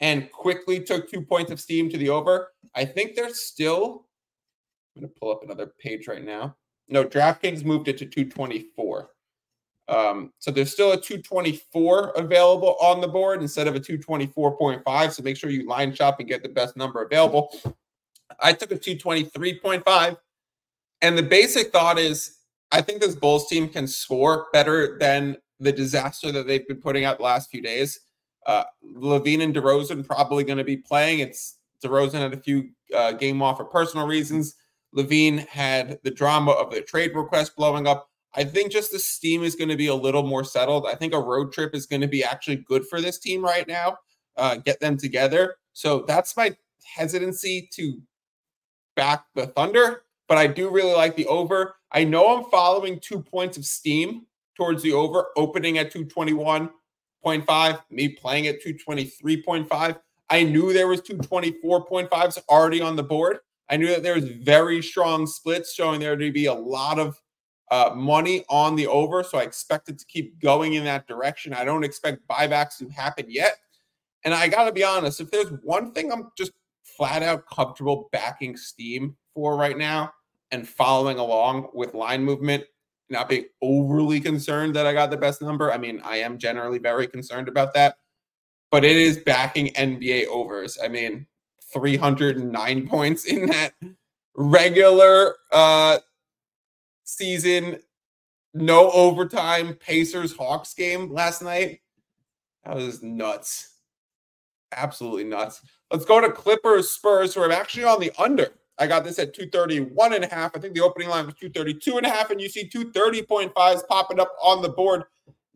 and 0.00 0.30
quickly 0.32 0.80
took 0.80 1.08
two 1.08 1.22
points 1.22 1.50
of 1.50 1.60
steam 1.60 1.88
to 1.90 1.98
the 1.98 2.08
over. 2.08 2.52
I 2.74 2.84
think 2.84 3.14
there's 3.14 3.40
still, 3.40 4.06
I'm 4.96 5.02
going 5.02 5.12
to 5.12 5.20
pull 5.20 5.30
up 5.30 5.42
another 5.42 5.72
page 5.78 6.08
right 6.08 6.24
now. 6.24 6.56
No, 6.88 7.04
DraftKings 7.04 7.64
moved 7.64 7.88
it 7.88 7.98
to 7.98 8.06
224. 8.06 9.10
Um, 9.86 10.32
so 10.38 10.50
there's 10.50 10.72
still 10.72 10.92
a 10.92 11.00
224 11.00 12.10
available 12.16 12.76
on 12.80 13.00
the 13.00 13.08
board 13.08 13.42
instead 13.42 13.68
of 13.68 13.76
a 13.76 13.80
224.5. 13.80 15.12
So 15.12 15.22
make 15.22 15.36
sure 15.36 15.50
you 15.50 15.68
line 15.68 15.94
shop 15.94 16.20
and 16.20 16.28
get 16.28 16.42
the 16.42 16.48
best 16.48 16.76
number 16.76 17.02
available. 17.02 17.54
I 18.40 18.52
took 18.52 18.72
a 18.72 18.76
223.5. 18.76 20.16
And 21.02 21.18
the 21.18 21.22
basic 21.22 21.70
thought 21.70 21.98
is 21.98 22.38
I 22.74 22.80
think 22.80 23.00
this 23.00 23.14
Bulls 23.14 23.46
team 23.46 23.68
can 23.68 23.86
score 23.86 24.48
better 24.52 24.98
than 24.98 25.36
the 25.60 25.70
disaster 25.70 26.32
that 26.32 26.48
they've 26.48 26.66
been 26.66 26.80
putting 26.80 27.04
out 27.04 27.18
the 27.18 27.22
last 27.22 27.48
few 27.48 27.62
days. 27.62 28.00
Uh, 28.46 28.64
LaVine 28.96 29.44
and 29.44 29.54
DeRozan 29.54 30.04
probably 30.04 30.42
going 30.42 30.58
to 30.58 30.64
be 30.64 30.78
playing. 30.78 31.20
It's 31.20 31.58
DeRozan 31.84 32.14
had 32.14 32.34
a 32.34 32.40
few 32.40 32.70
uh, 32.92 33.12
game 33.12 33.40
off 33.42 33.58
for 33.58 33.64
personal 33.64 34.08
reasons. 34.08 34.56
LaVine 34.92 35.46
had 35.46 36.00
the 36.02 36.10
drama 36.10 36.50
of 36.50 36.72
the 36.72 36.80
trade 36.80 37.14
request 37.14 37.54
blowing 37.54 37.86
up. 37.86 38.08
I 38.34 38.42
think 38.42 38.72
just 38.72 38.90
the 38.90 38.98
steam 38.98 39.44
is 39.44 39.54
going 39.54 39.68
to 39.68 39.76
be 39.76 39.86
a 39.86 39.94
little 39.94 40.24
more 40.24 40.42
settled. 40.42 40.84
I 40.88 40.96
think 40.96 41.14
a 41.14 41.20
road 41.20 41.52
trip 41.52 41.76
is 41.76 41.86
going 41.86 42.02
to 42.02 42.08
be 42.08 42.24
actually 42.24 42.56
good 42.56 42.84
for 42.88 43.00
this 43.00 43.20
team 43.20 43.44
right 43.44 43.68
now. 43.68 43.98
Uh, 44.36 44.56
get 44.56 44.80
them 44.80 44.96
together. 44.96 45.54
So 45.74 46.04
that's 46.08 46.36
my 46.36 46.56
hesitancy 46.96 47.68
to 47.74 48.02
back 48.96 49.26
the 49.36 49.46
Thunder, 49.46 50.02
but 50.26 50.38
I 50.38 50.48
do 50.48 50.70
really 50.70 50.94
like 50.94 51.14
the 51.14 51.26
over. 51.28 51.76
I 51.94 52.02
know 52.02 52.36
I'm 52.36 52.50
following 52.50 52.98
two 52.98 53.22
points 53.22 53.56
of 53.56 53.64
steam 53.64 54.26
towards 54.56 54.82
the 54.82 54.92
over, 54.92 55.28
opening 55.36 55.78
at 55.78 55.92
221.5, 55.92 57.82
me 57.90 58.08
playing 58.08 58.48
at 58.48 58.60
223.5. 58.62 60.00
I 60.28 60.42
knew 60.42 60.72
there 60.72 60.88
was 60.88 61.00
224.5s 61.02 62.38
already 62.48 62.80
on 62.80 62.96
the 62.96 63.04
board. 63.04 63.38
I 63.70 63.76
knew 63.76 63.86
that 63.86 64.02
there 64.02 64.16
was 64.16 64.28
very 64.28 64.82
strong 64.82 65.26
splits 65.28 65.72
showing 65.72 66.00
there 66.00 66.16
to 66.16 66.32
be 66.32 66.46
a 66.46 66.54
lot 66.54 66.98
of 66.98 67.20
uh, 67.70 67.92
money 67.94 68.44
on 68.50 68.74
the 68.74 68.88
over. 68.88 69.22
So 69.22 69.38
I 69.38 69.42
expect 69.42 69.88
it 69.88 69.98
to 70.00 70.04
keep 70.06 70.40
going 70.40 70.74
in 70.74 70.84
that 70.84 71.06
direction. 71.06 71.54
I 71.54 71.64
don't 71.64 71.84
expect 71.84 72.26
buybacks 72.26 72.76
to 72.78 72.88
happen 72.88 73.26
yet. 73.28 73.56
And 74.24 74.34
I 74.34 74.48
got 74.48 74.64
to 74.64 74.72
be 74.72 74.82
honest, 74.82 75.20
if 75.20 75.30
there's 75.30 75.52
one 75.62 75.92
thing 75.92 76.10
I'm 76.10 76.32
just 76.36 76.52
flat 76.82 77.22
out 77.22 77.44
comfortable 77.46 78.08
backing 78.10 78.56
Steam 78.56 79.16
for 79.32 79.56
right 79.56 79.78
now 79.78 80.12
and 80.54 80.68
following 80.68 81.18
along 81.18 81.68
with 81.74 81.94
line 81.94 82.22
movement, 82.22 82.62
not 83.10 83.28
being 83.28 83.46
overly 83.60 84.20
concerned 84.20 84.76
that 84.76 84.86
I 84.86 84.92
got 84.92 85.10
the 85.10 85.16
best 85.16 85.42
number. 85.42 85.72
I 85.72 85.78
mean, 85.78 86.00
I 86.04 86.18
am 86.18 86.38
generally 86.38 86.78
very 86.78 87.08
concerned 87.08 87.48
about 87.48 87.74
that, 87.74 87.96
but 88.70 88.84
it 88.84 88.96
is 88.96 89.18
backing 89.18 89.72
NBA 89.74 90.28
overs. 90.28 90.78
I 90.82 90.86
mean, 90.86 91.26
309 91.72 92.88
points 92.94 93.24
in 93.24 93.46
that 93.46 93.74
regular 94.36 95.34
uh 95.52 95.98
season, 97.02 97.80
no 98.54 98.92
overtime 98.92 99.74
Pacers 99.74 100.36
Hawks 100.36 100.72
game 100.72 101.12
last 101.12 101.42
night. 101.42 101.80
That 102.64 102.76
was 102.76 103.02
nuts. 103.02 103.74
Absolutely 104.70 105.24
nuts. 105.24 105.62
Let's 105.90 106.04
go 106.04 106.20
to 106.20 106.30
Clippers 106.30 106.90
Spurs, 106.90 107.34
who 107.34 107.42
are 107.42 107.52
actually 107.52 107.84
on 107.84 108.00
the 108.00 108.12
under. 108.18 108.52
I 108.78 108.86
got 108.86 109.04
this 109.04 109.18
at 109.18 109.34
231 109.34 110.14
and 110.14 110.24
a 110.24 110.34
half. 110.34 110.56
I 110.56 110.60
think 110.60 110.74
the 110.74 110.80
opening 110.80 111.08
line 111.08 111.26
was 111.26 111.34
232 111.34 111.96
and 111.96 112.06
a 112.06 112.10
half, 112.10 112.30
and 112.30 112.40
you 112.40 112.48
see 112.48 112.68
230.5s 112.68 113.86
popping 113.86 114.18
up 114.18 114.32
on 114.42 114.62
the 114.62 114.68
board. 114.68 115.04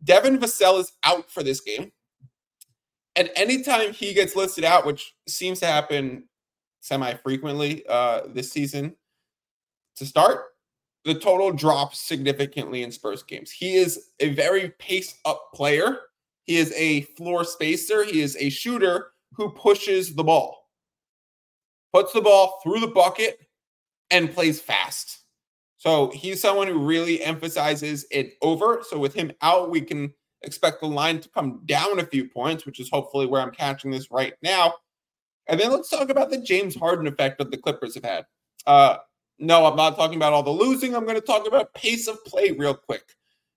Devin 0.04 0.38
Vassell 0.38 0.78
is 0.78 0.92
out 1.02 1.30
for 1.30 1.42
this 1.42 1.60
game. 1.60 1.90
And 3.16 3.30
anytime 3.34 3.92
he 3.92 4.14
gets 4.14 4.36
listed 4.36 4.64
out, 4.64 4.86
which 4.86 5.14
seems 5.26 5.58
to 5.60 5.66
happen 5.66 6.28
semi 6.80 7.14
frequently 7.14 7.84
uh, 7.88 8.22
this 8.28 8.52
season, 8.52 8.94
to 9.96 10.06
start, 10.06 10.44
the 11.04 11.14
total 11.14 11.50
drops 11.50 11.98
significantly 11.98 12.82
in 12.82 12.92
Spurs 12.92 13.22
games. 13.22 13.50
He 13.50 13.74
is 13.74 14.10
a 14.20 14.28
very 14.34 14.70
pace 14.78 15.18
up 15.24 15.52
player. 15.52 15.98
He 16.44 16.56
is 16.56 16.72
a 16.76 17.02
floor 17.16 17.44
spacer. 17.44 18.04
He 18.04 18.20
is 18.20 18.36
a 18.38 18.48
shooter 18.50 19.12
who 19.34 19.50
pushes 19.50 20.14
the 20.14 20.24
ball, 20.24 20.57
puts 21.92 22.12
the 22.12 22.20
ball 22.20 22.60
through 22.62 22.80
the 22.80 22.88
bucket, 22.88 23.38
and 24.10 24.32
plays 24.32 24.60
fast. 24.60 25.24
So 25.76 26.10
he's 26.10 26.40
someone 26.40 26.66
who 26.66 26.84
really 26.84 27.22
emphasizes 27.22 28.06
it 28.10 28.34
over. 28.42 28.82
So 28.88 28.98
with 28.98 29.14
him 29.14 29.32
out, 29.42 29.70
we 29.70 29.80
can 29.80 30.12
expect 30.42 30.80
the 30.80 30.88
line 30.88 31.20
to 31.20 31.28
come 31.28 31.62
down 31.66 32.00
a 32.00 32.06
few 32.06 32.28
points, 32.28 32.66
which 32.66 32.80
is 32.80 32.90
hopefully 32.90 33.26
where 33.26 33.40
I'm 33.40 33.52
catching 33.52 33.90
this 33.90 34.10
right 34.10 34.34
now. 34.42 34.74
And 35.46 35.58
then 35.58 35.70
let's 35.70 35.88
talk 35.88 36.10
about 36.10 36.30
the 36.30 36.40
James 36.40 36.74
Harden 36.74 37.06
effect 37.06 37.38
that 37.38 37.50
the 37.50 37.56
Clippers 37.56 37.94
have 37.94 38.04
had. 38.04 38.26
Uh, 38.66 38.98
no, 39.38 39.64
I'm 39.64 39.76
not 39.76 39.96
talking 39.96 40.16
about 40.16 40.32
all 40.32 40.42
the 40.42 40.50
losing. 40.50 40.94
I'm 40.94 41.04
going 41.04 41.14
to 41.14 41.20
talk 41.20 41.46
about 41.46 41.72
pace 41.74 42.08
of 42.08 42.22
play 42.24 42.50
real 42.50 42.74
quick. 42.74 43.14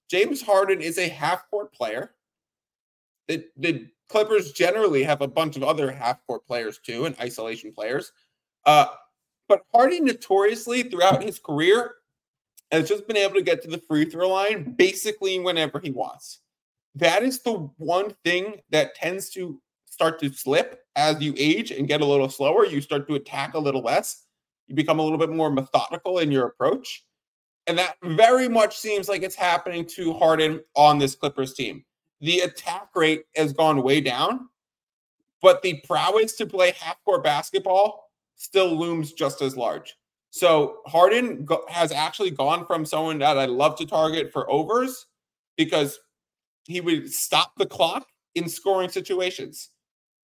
James 0.10 0.42
Harden 0.42 0.80
is 0.80 0.98
a 0.98 1.10
half 1.10 1.50
court 1.50 1.74
player. 1.74 2.14
The, 3.28 3.46
the 3.58 3.88
Clippers 4.10 4.52
generally 4.52 5.04
have 5.04 5.22
a 5.22 5.28
bunch 5.28 5.58
of 5.58 5.64
other 5.64 5.92
half 5.92 6.26
court 6.28 6.46
players 6.46 6.80
too 6.80 7.06
and 7.06 7.20
isolation 7.20 7.74
players. 7.74 8.12
Uh, 8.65 8.88
But 9.48 9.63
Harden 9.74 10.06
notoriously 10.06 10.84
throughout 10.84 11.22
his 11.22 11.38
career 11.38 11.96
has 12.72 12.88
just 12.88 13.06
been 13.06 13.18
able 13.18 13.36
to 13.36 13.41
get 13.41 13.62
to 13.63 13.68
the 13.68 13.80
free 13.80 14.06
throw 14.06 14.30
line 14.30 14.75
basically 14.77 15.39
whenever 15.39 15.77
he 15.80 15.91
wants. 15.91 16.39
That 16.96 17.22
is 17.24 17.41
the 17.41 17.70
one 17.77 18.15
thing 18.24 18.62
that 18.70 18.96
tends 18.96 19.30
to 19.32 19.62
start 19.86 20.20
to 20.20 20.32
slip 20.32 20.82
as 20.96 21.22
you 21.22 21.34
age 21.38 21.72
and 21.72 21.88
get 21.88 22.00
a 22.00 22.06
little 22.06 22.30
slower. 22.30 22.65
You 22.65 22.80
start 22.80 23.08
to 23.10 23.15
attack 23.15 23.53
a 23.53 23.60
little 23.60 23.82
less. 23.82 24.25
You 24.68 24.75
become 24.75 25.00
a 25.00 25.03
little 25.03 25.18
bit 25.18 25.30
more 25.30 25.51
methodical 25.51 26.20
in 26.20 26.32
your 26.32 26.48
approach. 26.48 27.03
And 27.68 27.77
that 27.77 27.98
very 28.03 28.48
much 28.48 28.77
seems 28.77 29.10
like 29.10 29.22
it's 29.22 29.36
happening 29.36 29.86
to 29.88 30.13
Harden 30.13 30.62
on 30.75 30.98
this 30.98 31.13
Clippers 31.13 31.53
team. 31.53 31.84
The 32.22 32.39
attack 32.39 32.89
rate 32.96 33.24
has 33.36 33.51
gone 33.51 33.84
way 33.84 34.00
down, 34.00 34.48
but 35.41 35.62
the 35.62 35.82
prowess 35.86 36.34
to 36.38 36.46
play 36.46 36.72
half 36.80 37.03
court 37.03 37.24
basketball 37.24 38.11
still 38.41 38.75
looms 38.75 39.13
just 39.13 39.41
as 39.41 39.55
large. 39.55 39.95
So 40.31 40.79
Harden 40.88 41.48
has 41.69 41.91
actually 41.91 42.31
gone 42.31 42.65
from 42.65 42.86
someone 42.86 43.19
that 43.19 43.38
I 43.38 43.45
love 43.45 43.75
to 43.77 43.86
target 43.86 44.33
for 44.33 44.50
overs 44.50 45.05
because 45.57 46.00
he 46.63 46.81
would 46.81 47.12
stop 47.12 47.51
the 47.57 47.67
clock 47.67 48.07
in 48.33 48.50
scoring 48.50 48.89
situations. 48.89 49.69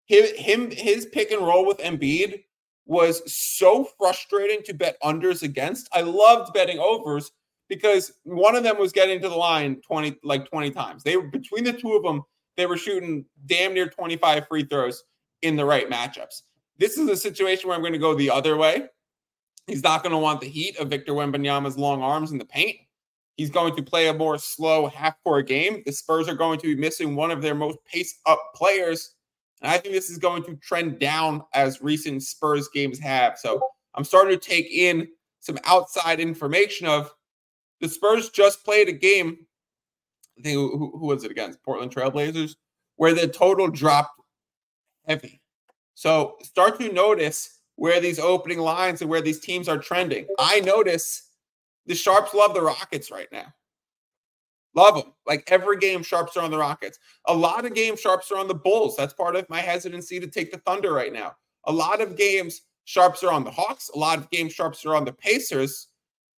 Him, 0.07 0.25
him 0.35 0.71
his 0.71 1.05
pick 1.05 1.31
and 1.31 1.45
roll 1.45 1.67
with 1.67 1.77
Embiid 1.77 2.43
was 2.87 3.21
so 3.31 3.87
frustrating 3.99 4.63
to 4.63 4.73
bet 4.73 4.97
unders 5.03 5.43
against. 5.43 5.87
I 5.93 6.01
loved 6.01 6.53
betting 6.53 6.79
overs 6.79 7.31
because 7.67 8.13
one 8.23 8.55
of 8.55 8.63
them 8.63 8.79
was 8.79 8.91
getting 8.91 9.21
to 9.21 9.29
the 9.29 9.35
line 9.35 9.81
20 9.85 10.17
like 10.23 10.49
20 10.49 10.71
times. 10.71 11.03
They 11.03 11.15
were 11.15 11.27
between 11.27 11.63
the 11.63 11.73
two 11.73 11.93
of 11.93 12.01
them, 12.01 12.23
they 12.57 12.65
were 12.65 12.77
shooting 12.77 13.25
damn 13.45 13.75
near 13.75 13.87
25 13.87 14.47
free 14.47 14.63
throws 14.63 15.03
in 15.43 15.55
the 15.55 15.65
right 15.65 15.87
matchups. 15.87 16.41
This 16.79 16.97
is 16.97 17.07
a 17.09 17.15
situation 17.15 17.67
where 17.67 17.75
I'm 17.75 17.83
going 17.83 17.93
to 17.93 17.99
go 17.99 18.15
the 18.15 18.31
other 18.31 18.57
way. 18.57 18.87
He's 19.67 19.83
not 19.83 20.01
going 20.01 20.13
to 20.13 20.17
want 20.17 20.41
the 20.41 20.49
heat 20.49 20.77
of 20.79 20.89
Victor 20.89 21.13
Wembanyama's 21.13 21.77
long 21.77 22.01
arms 22.01 22.31
in 22.31 22.39
the 22.39 22.45
paint. 22.45 22.77
He's 23.35 23.51
going 23.51 23.75
to 23.75 23.83
play 23.83 24.07
a 24.07 24.13
more 24.13 24.37
slow 24.37 24.87
half-court 24.87 25.47
game. 25.47 25.83
The 25.85 25.91
Spurs 25.91 26.27
are 26.27 26.35
going 26.35 26.59
to 26.59 26.67
be 26.67 26.75
missing 26.75 27.15
one 27.15 27.31
of 27.31 27.41
their 27.41 27.55
most 27.55 27.77
pace-up 27.85 28.39
players 28.55 29.13
and 29.61 29.71
I 29.71 29.77
think 29.77 29.93
this 29.93 30.09
is 30.09 30.17
going 30.17 30.43
to 30.43 30.55
trend 30.55 30.99
down 30.99 31.43
as 31.53 31.81
recent 31.81 32.23
Spurs 32.23 32.69
games 32.69 32.99
have. 32.99 33.37
So 33.37 33.61
I'm 33.95 34.03
starting 34.03 34.37
to 34.37 34.45
take 34.45 34.67
in 34.71 35.07
some 35.39 35.59
outside 35.65 36.19
information 36.19 36.87
of 36.87 37.13
the 37.81 37.89
Spurs 37.89 38.29
just 38.29 38.63
played 38.63 38.89
a 38.89 38.93
game. 38.93 39.37
I 40.37 40.41
think 40.41 40.55
who, 40.55 40.97
who 40.97 41.05
was 41.05 41.23
it 41.23 41.31
against? 41.31 41.61
Portland 41.63 41.93
Trailblazers, 41.93 42.55
where 42.95 43.13
the 43.13 43.27
total 43.27 43.69
dropped 43.69 44.21
heavy. 45.05 45.38
So 45.99 46.37
start 46.43 46.79
to 46.79 46.93
notice 46.93 47.59
where 47.75 47.99
these 47.99 48.19
opening 48.19 48.59
lines 48.59 49.01
and 49.01 49.09
where 49.09 49.19
these 49.19 49.41
teams 49.41 49.67
are 49.67 49.77
trending. 49.77 50.27
I 50.39 50.61
notice 50.61 51.23
the 51.87 51.93
Sharps 51.93 52.33
love 52.33 52.53
the 52.53 52.61
Rockets 52.61 53.11
right 53.11 53.27
now. 53.33 53.53
Love 54.73 54.95
them. 54.95 55.13
Like 55.27 55.51
every 55.51 55.77
game, 55.77 56.01
sharps 56.01 56.37
are 56.37 56.43
on 56.43 56.51
the 56.51 56.57
Rockets. 56.57 56.99
A 57.27 57.35
lot 57.35 57.65
of 57.65 57.73
games, 57.73 57.99
sharps 57.99 58.31
are 58.31 58.37
on 58.37 58.47
the 58.47 58.55
Bulls. 58.55 58.95
That's 58.95 59.13
part 59.13 59.35
of 59.35 59.49
my 59.49 59.59
hesitancy 59.59 60.21
to 60.21 60.27
take 60.27 60.53
the 60.53 60.59
Thunder 60.59 60.93
right 60.93 61.11
now. 61.11 61.33
A 61.65 61.71
lot 61.73 61.99
of 61.99 62.15
games, 62.15 62.61
sharps 62.85 63.21
are 63.21 63.33
on 63.33 63.43
the 63.43 63.51
Hawks. 63.51 63.89
A 63.93 63.99
lot 63.99 64.19
of 64.19 64.29
games, 64.29 64.53
sharps 64.53 64.85
are 64.85 64.95
on 64.95 65.03
the 65.03 65.11
Pacers. 65.11 65.89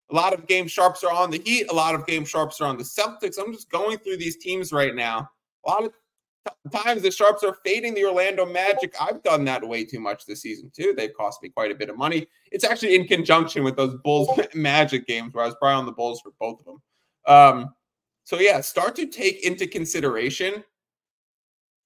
A 0.10 0.16
lot 0.16 0.34
of 0.34 0.48
game 0.48 0.70
sharps 0.70 1.04
are 1.04 1.12
on 1.12 1.32
the 1.32 1.42
Heat. 1.44 1.70
A 1.70 1.76
lot 1.76 1.96
of 1.96 2.08
game 2.08 2.24
sharps 2.24 2.62
are 2.62 2.68
on 2.70 2.78
the 2.78 2.84
Celtics. 2.86 3.38
I'm 3.38 3.52
just 3.52 3.70
going 3.70 3.98
through 3.98 4.18
these 4.20 4.38
teams 4.38 4.72
right 4.72 4.96
now. 4.96 5.30
A 5.66 5.70
lot 5.70 5.84
of 5.84 5.92
times 6.72 7.02
the 7.02 7.12
sharps 7.12 7.44
are 7.44 7.58
fading 7.66 7.94
the 7.94 8.06
Orlando 8.06 8.46
Magic. 8.46 8.96
I've 9.00 9.24
done 9.24 9.46
that 9.46 9.68
way 9.68 9.84
too 9.86 10.00
much 10.00 10.26
this 10.26 10.42
season 10.42 10.72
too. 10.76 10.94
They've 10.96 11.14
cost 11.14 11.42
me 11.42 11.50
quite 11.50 11.72
a 11.72 11.76
bit 11.76 11.90
of 11.90 11.98
money. 11.98 12.28
It's 12.52 12.64
actually 12.64 12.96
in 12.96 13.08
conjunction 13.08 13.64
with 13.64 13.76
those 13.76 13.96
Bulls 14.04 14.40
Magic 14.54 15.08
games 15.08 15.34
where 15.34 15.44
I 15.44 15.48
was 15.48 15.56
probably 15.60 15.80
on 15.80 15.86
the 15.86 15.92
Bulls 15.92 16.22
for 16.22 16.32
both 16.40 16.60
of 16.60 16.66
them. 16.66 16.82
Um, 17.28 17.76
so 18.24 18.40
yeah, 18.40 18.62
start 18.62 18.96
to 18.98 19.06
take 19.08 19.46
into 19.46 19.68
consideration 19.68 20.64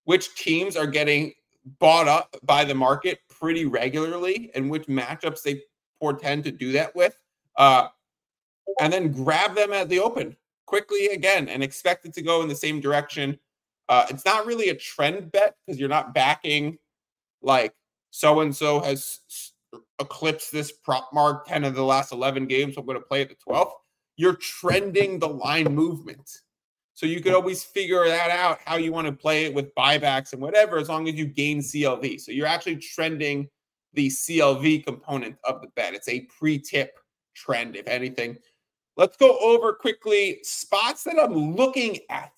which 0.05 0.35
teams 0.35 0.75
are 0.75 0.87
getting 0.87 1.33
bought 1.79 2.07
up 2.07 2.35
by 2.43 2.65
the 2.65 2.75
market 2.75 3.19
pretty 3.29 3.65
regularly 3.65 4.51
and 4.53 4.69
which 4.69 4.87
matchups 4.87 5.41
they 5.41 5.61
portend 5.99 6.43
to 6.43 6.51
do 6.51 6.73
that 6.73 6.93
with. 6.95 7.17
Uh, 7.57 7.87
and 8.81 8.91
then 8.91 9.11
grab 9.11 9.55
them 9.55 9.71
at 9.71 9.89
the 9.89 9.99
open 9.99 10.35
quickly 10.65 11.07
again 11.07 11.49
and 11.49 11.63
expect 11.63 12.05
it 12.05 12.13
to 12.13 12.21
go 12.21 12.41
in 12.41 12.47
the 12.47 12.55
same 12.55 12.79
direction. 12.79 13.37
Uh, 13.89 14.05
it's 14.09 14.25
not 14.25 14.45
really 14.45 14.69
a 14.69 14.75
trend 14.75 15.31
bet 15.31 15.55
because 15.65 15.79
you're 15.79 15.89
not 15.89 16.13
backing 16.13 16.77
like 17.41 17.73
so 18.11 18.39
and 18.41 18.55
so 18.55 18.79
has 18.79 19.19
eclipsed 19.99 20.51
this 20.51 20.71
prop 20.71 21.09
mark 21.13 21.47
10 21.47 21.63
of 21.63 21.75
the 21.75 21.83
last 21.83 22.11
11 22.11 22.47
games. 22.47 22.75
So 22.75 22.81
I'm 22.81 22.87
going 22.87 22.99
to 22.99 23.05
play 23.05 23.21
at 23.21 23.29
the 23.29 23.35
12th 23.47 23.73
you're 24.15 24.35
trending 24.35 25.19
the 25.19 25.27
line 25.27 25.73
movement. 25.73 26.41
So 26.93 27.05
you 27.05 27.21
could 27.21 27.33
always 27.33 27.63
figure 27.63 28.05
that 28.05 28.29
out 28.29 28.59
how 28.65 28.75
you 28.75 28.91
want 28.91 29.07
to 29.07 29.13
play 29.13 29.45
it 29.45 29.53
with 29.53 29.73
buybacks 29.75 30.33
and 30.33 30.41
whatever, 30.41 30.77
as 30.77 30.89
long 30.89 31.07
as 31.07 31.15
you 31.15 31.25
gain 31.25 31.59
CLV. 31.59 32.21
So 32.21 32.31
you're 32.31 32.47
actually 32.47 32.75
trending 32.75 33.49
the 33.93 34.09
CLV 34.09 34.85
component 34.85 35.37
of 35.43 35.61
the 35.61 35.67
bet. 35.75 35.95
It's 35.95 36.07
a 36.07 36.21
pre-tip 36.21 36.91
trend, 37.35 37.75
if 37.75 37.87
anything. 37.87 38.37
Let's 38.95 39.17
go 39.17 39.39
over 39.39 39.73
quickly 39.73 40.39
spots 40.43 41.03
that 41.05 41.17
I'm 41.19 41.55
looking 41.55 41.97
at. 42.11 42.32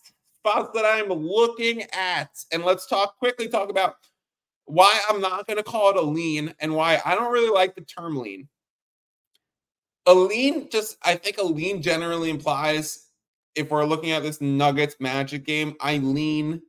Spots 0.45 0.69
that 0.73 0.85
I'm 0.85 1.09
looking 1.09 1.83
at. 1.93 2.29
And 2.51 2.63
let's 2.63 2.85
talk 2.85 3.17
quickly 3.17 3.47
talk 3.47 3.69
about 3.69 3.95
why 4.65 4.99
I'm 5.09 5.21
not 5.21 5.47
going 5.47 5.57
to 5.57 5.63
call 5.63 5.91
it 5.91 5.95
a 5.95 6.01
lean 6.01 6.53
and 6.59 6.75
why 6.75 7.01
I 7.05 7.15
don't 7.15 7.31
really 7.31 7.51
like 7.51 7.75
the 7.75 7.81
term 7.81 8.17
lean 8.17 8.47
a 10.05 10.13
lean 10.13 10.69
just 10.69 10.97
I 11.03 11.15
think 11.15 11.37
a 11.37 11.43
lean 11.43 11.81
generally 11.81 12.29
implies 12.29 13.09
if 13.55 13.71
we're 13.71 13.85
looking 13.85 14.11
at 14.11 14.23
this 14.23 14.41
Nuggets 14.41 14.97
Magic 14.99 15.45
game, 15.45 15.75
I 15.79 15.97
lean 15.97 16.61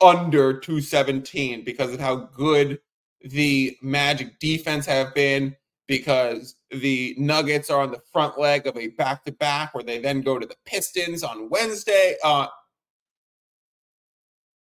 under 0.00 0.58
217 0.58 1.64
because 1.64 1.92
of 1.94 2.00
how 2.00 2.16
good 2.16 2.80
the 3.22 3.76
Magic 3.82 4.38
defense 4.38 4.84
have 4.86 5.14
been 5.14 5.56
because 5.88 6.56
the 6.70 7.14
Nuggets 7.18 7.70
are 7.70 7.82
on 7.82 7.90
the 7.90 8.02
front 8.12 8.38
leg 8.38 8.66
of 8.66 8.76
a 8.76 8.88
back 8.88 9.24
to 9.24 9.32
back 9.32 9.74
where 9.74 9.84
they 9.84 9.98
then 9.98 10.20
go 10.20 10.38
to 10.38 10.46
the 10.46 10.56
Pistons 10.66 11.22
on 11.22 11.48
Wednesday. 11.48 12.16
Uh 12.22 12.46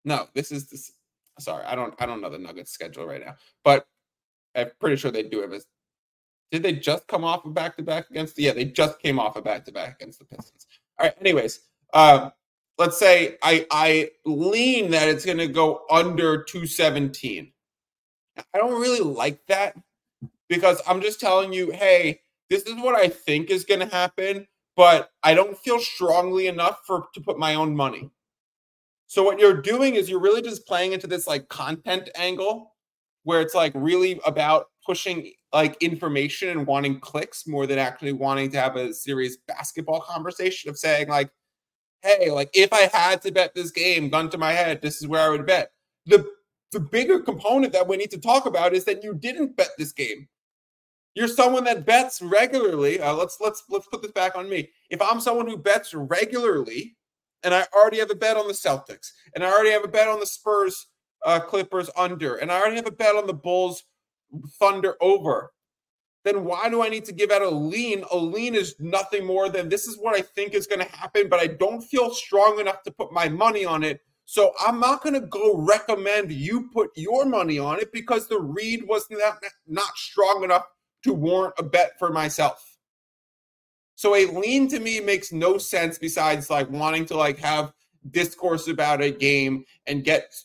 No, 0.09 0.27
this 0.35 0.51
is 0.51 0.69
this 0.69 0.93
sorry, 1.39 1.65
I 1.67 1.75
don't 1.75 1.95
I 1.99 2.07
don't 2.07 2.23
know 2.23 2.31
the 2.31 2.39
Nuggets 2.39 2.73
schedule 2.73 3.05
right 3.07 3.21
now, 3.25 3.35
but 3.63 3.87
I'm 4.57 4.71
pretty 4.81 4.97
sure 4.97 5.11
they 5.11 5.23
do 5.23 5.43
have 5.43 5.53
a 5.53 5.61
did 6.51 6.63
they 6.63 6.73
just 6.73 7.07
come 7.09 7.25
off 7.25 7.45
a 7.45 7.51
back 7.51 7.77
to 7.77 7.83
back 7.83 8.09
against? 8.09 8.37
The, 8.37 8.45
yeah, 8.45 8.55
they 8.55 8.65
just 8.65 9.01
came 9.01 9.19
off 9.19 9.37
a 9.37 9.43
back 9.43 9.67
to 9.67 9.73
back 9.73 10.01
against 10.01 10.19
the 10.19 10.25
Pistons. 10.25 10.67
All 10.99 11.05
right. 11.05 11.15
Anyways, 11.21 11.61
uh, 11.93 12.31
let's 12.79 12.99
say 12.99 13.37
I 13.43 13.67
I 13.71 14.11
lean 14.25 14.93
that 14.93 15.09
it's 15.09 15.27
going 15.27 15.37
to 15.37 15.47
go 15.47 15.83
under 15.91 16.43
217. 16.43 17.53
I 18.55 18.59
don't 18.59 18.81
really 18.81 19.01
like 19.01 19.47
that 19.49 19.77
because 20.49 20.81
I'm 20.89 21.03
just 21.03 21.21
telling 21.21 21.53
you, 21.53 21.71
hey, 21.71 22.21
this 22.49 22.63
is 22.63 22.77
what 22.77 22.95
I 22.95 23.09
think 23.09 23.51
is 23.51 23.67
going 23.67 23.81
to 23.81 23.95
happen, 23.95 24.47
but 24.75 25.11
I 25.23 25.35
don't 25.35 25.59
feel 25.59 25.79
strongly 25.81 26.47
enough 26.47 26.81
for 26.87 27.09
to 27.13 27.21
put 27.21 27.39
my 27.39 27.57
own 27.57 27.77
money. 27.77 28.11
So 29.09 29.23
what 29.23 29.39
you're 29.41 29.61
doing 29.61 29.95
is 29.95 30.09
you're 30.11 30.21
really 30.21 30.43
just 30.43 30.67
playing 30.67 30.93
into 30.93 31.07
this 31.07 31.27
like 31.27 31.49
content 31.49 32.11
angle 32.15 32.75
where 33.25 33.41
it's 33.41 33.55
like 33.55 33.73
really 33.75 34.21
about 34.27 34.67
pushing 34.85 35.33
like 35.51 35.83
information 35.83 36.51
and 36.51 36.67
wanting 36.67 37.01
clicks 37.01 37.47
more 37.47 37.67
than 37.67 37.79
actually 37.79 38.13
wanting 38.13 38.51
to 38.51 38.61
have 38.61 38.77
a 38.77 38.93
serious 38.93 39.39
basketball 39.49 40.01
conversation 40.03 40.69
of 40.69 40.77
saying 40.77 41.09
like 41.09 41.31
hey 42.03 42.31
like 42.31 42.51
if 42.53 42.71
i 42.71 42.89
had 42.93 43.23
to 43.23 43.33
bet 43.33 43.55
this 43.55 43.71
game 43.71 44.11
gun 44.11 44.29
to 44.29 44.37
my 44.37 44.53
head 44.53 44.83
this 44.83 45.01
is 45.01 45.09
where 45.09 45.23
i 45.23 45.29
would 45.31 45.47
bet. 45.47 45.73
The 46.05 46.31
the 46.73 46.81
bigger 46.81 47.19
component 47.19 47.73
that 47.73 47.89
we 47.89 47.97
need 47.97 48.11
to 48.11 48.21
talk 48.21 48.45
about 48.45 48.75
is 48.75 48.85
that 48.85 49.03
you 49.03 49.15
didn't 49.15 49.57
bet 49.57 49.71
this 49.79 49.93
game. 49.93 50.29
You're 51.15 51.29
someone 51.29 51.65
that 51.65 51.87
bets 51.87 52.21
regularly 52.21 53.01
uh, 53.01 53.15
let's 53.15 53.39
let's 53.41 53.65
let's 53.71 53.87
put 53.87 54.03
this 54.03 54.13
back 54.13 54.37
on 54.37 54.51
me. 54.51 54.69
If 54.91 55.01
i'm 55.01 55.19
someone 55.19 55.49
who 55.49 55.57
bets 55.57 55.95
regularly 55.95 56.98
and 57.45 57.55
i 57.55 57.65
already 57.75 57.99
have 57.99 58.11
a 58.11 58.15
bet 58.15 58.37
on 58.37 58.47
the 58.47 58.55
celtics 58.55 59.13
and 59.35 59.45
i 59.45 59.51
already 59.51 59.71
have 59.71 59.85
a 59.85 59.89
bet 59.89 60.09
on 60.09 60.21
the 60.21 60.27
spurs 60.27 60.87
uh, 61.25 61.41
clippers 61.41 61.91
under 61.97 62.37
and 62.37 62.51
i 62.51 62.59
already 62.61 62.77
have 62.77 62.87
a 62.87 62.93
bet 62.93 63.17
on 63.17 63.27
the 63.27 63.35
bulls 63.35 63.85
Thunder 64.59 64.97
over, 65.01 65.53
then 66.25 66.45
why 66.45 66.69
do 66.69 66.83
I 66.83 66.89
need 66.89 67.05
to 67.07 67.13
give 67.13 67.31
out 67.31 67.43
a 67.43 67.49
lean? 67.49 68.05
A 68.11 68.17
lean 68.17 68.55
is 68.55 68.75
nothing 68.79 69.25
more 69.25 69.49
than 69.49 69.69
this 69.69 69.87
is 69.87 69.97
what 69.99 70.15
I 70.15 70.23
think 70.23 70.53
is 70.53 70.67
going 70.67 70.81
to 70.81 70.97
happen, 70.97 71.29
but 71.29 71.41
I 71.41 71.47
don't 71.47 71.81
feel 71.83 72.13
strong 72.13 72.61
enough 72.61 72.83
to 72.83 72.91
put 72.91 73.13
my 73.13 73.29
money 73.29 73.65
on 73.65 73.83
it. 73.83 74.01
So 74.27 74.53
I'm 74.61 74.79
not 74.79 75.03
going 75.03 75.15
to 75.15 75.27
go 75.27 75.57
recommend 75.57 76.31
you 76.31 76.69
put 76.73 76.91
your 76.97 77.25
money 77.25 77.59
on 77.59 77.79
it 77.79 77.93
because 77.93 78.29
the 78.29 78.41
read 78.41 78.87
was 78.87 79.07
not, 79.11 79.43
not 79.67 79.97
strong 79.97 80.45
enough 80.45 80.67
to 81.05 81.15
warrant 81.15 81.55
a 81.59 81.63
bet 81.63 81.93
for 81.99 82.11
myself. 82.11 82.68
So 83.99 84.15
a 84.15 84.27
lean 84.27 84.69
to 84.69 84.79
me 84.79 85.01
makes 85.01 85.33
no 85.33 85.59
sense 85.59 85.99
besides 85.99 86.51
like 86.51 86.71
wanting 86.71 87.05
to 87.07 87.17
like 87.17 87.37
have 87.39 87.73
discourse 88.13 88.69
about 88.69 89.03
a 89.03 89.11
game 89.11 89.65
and 89.89 90.05
get 90.05 90.37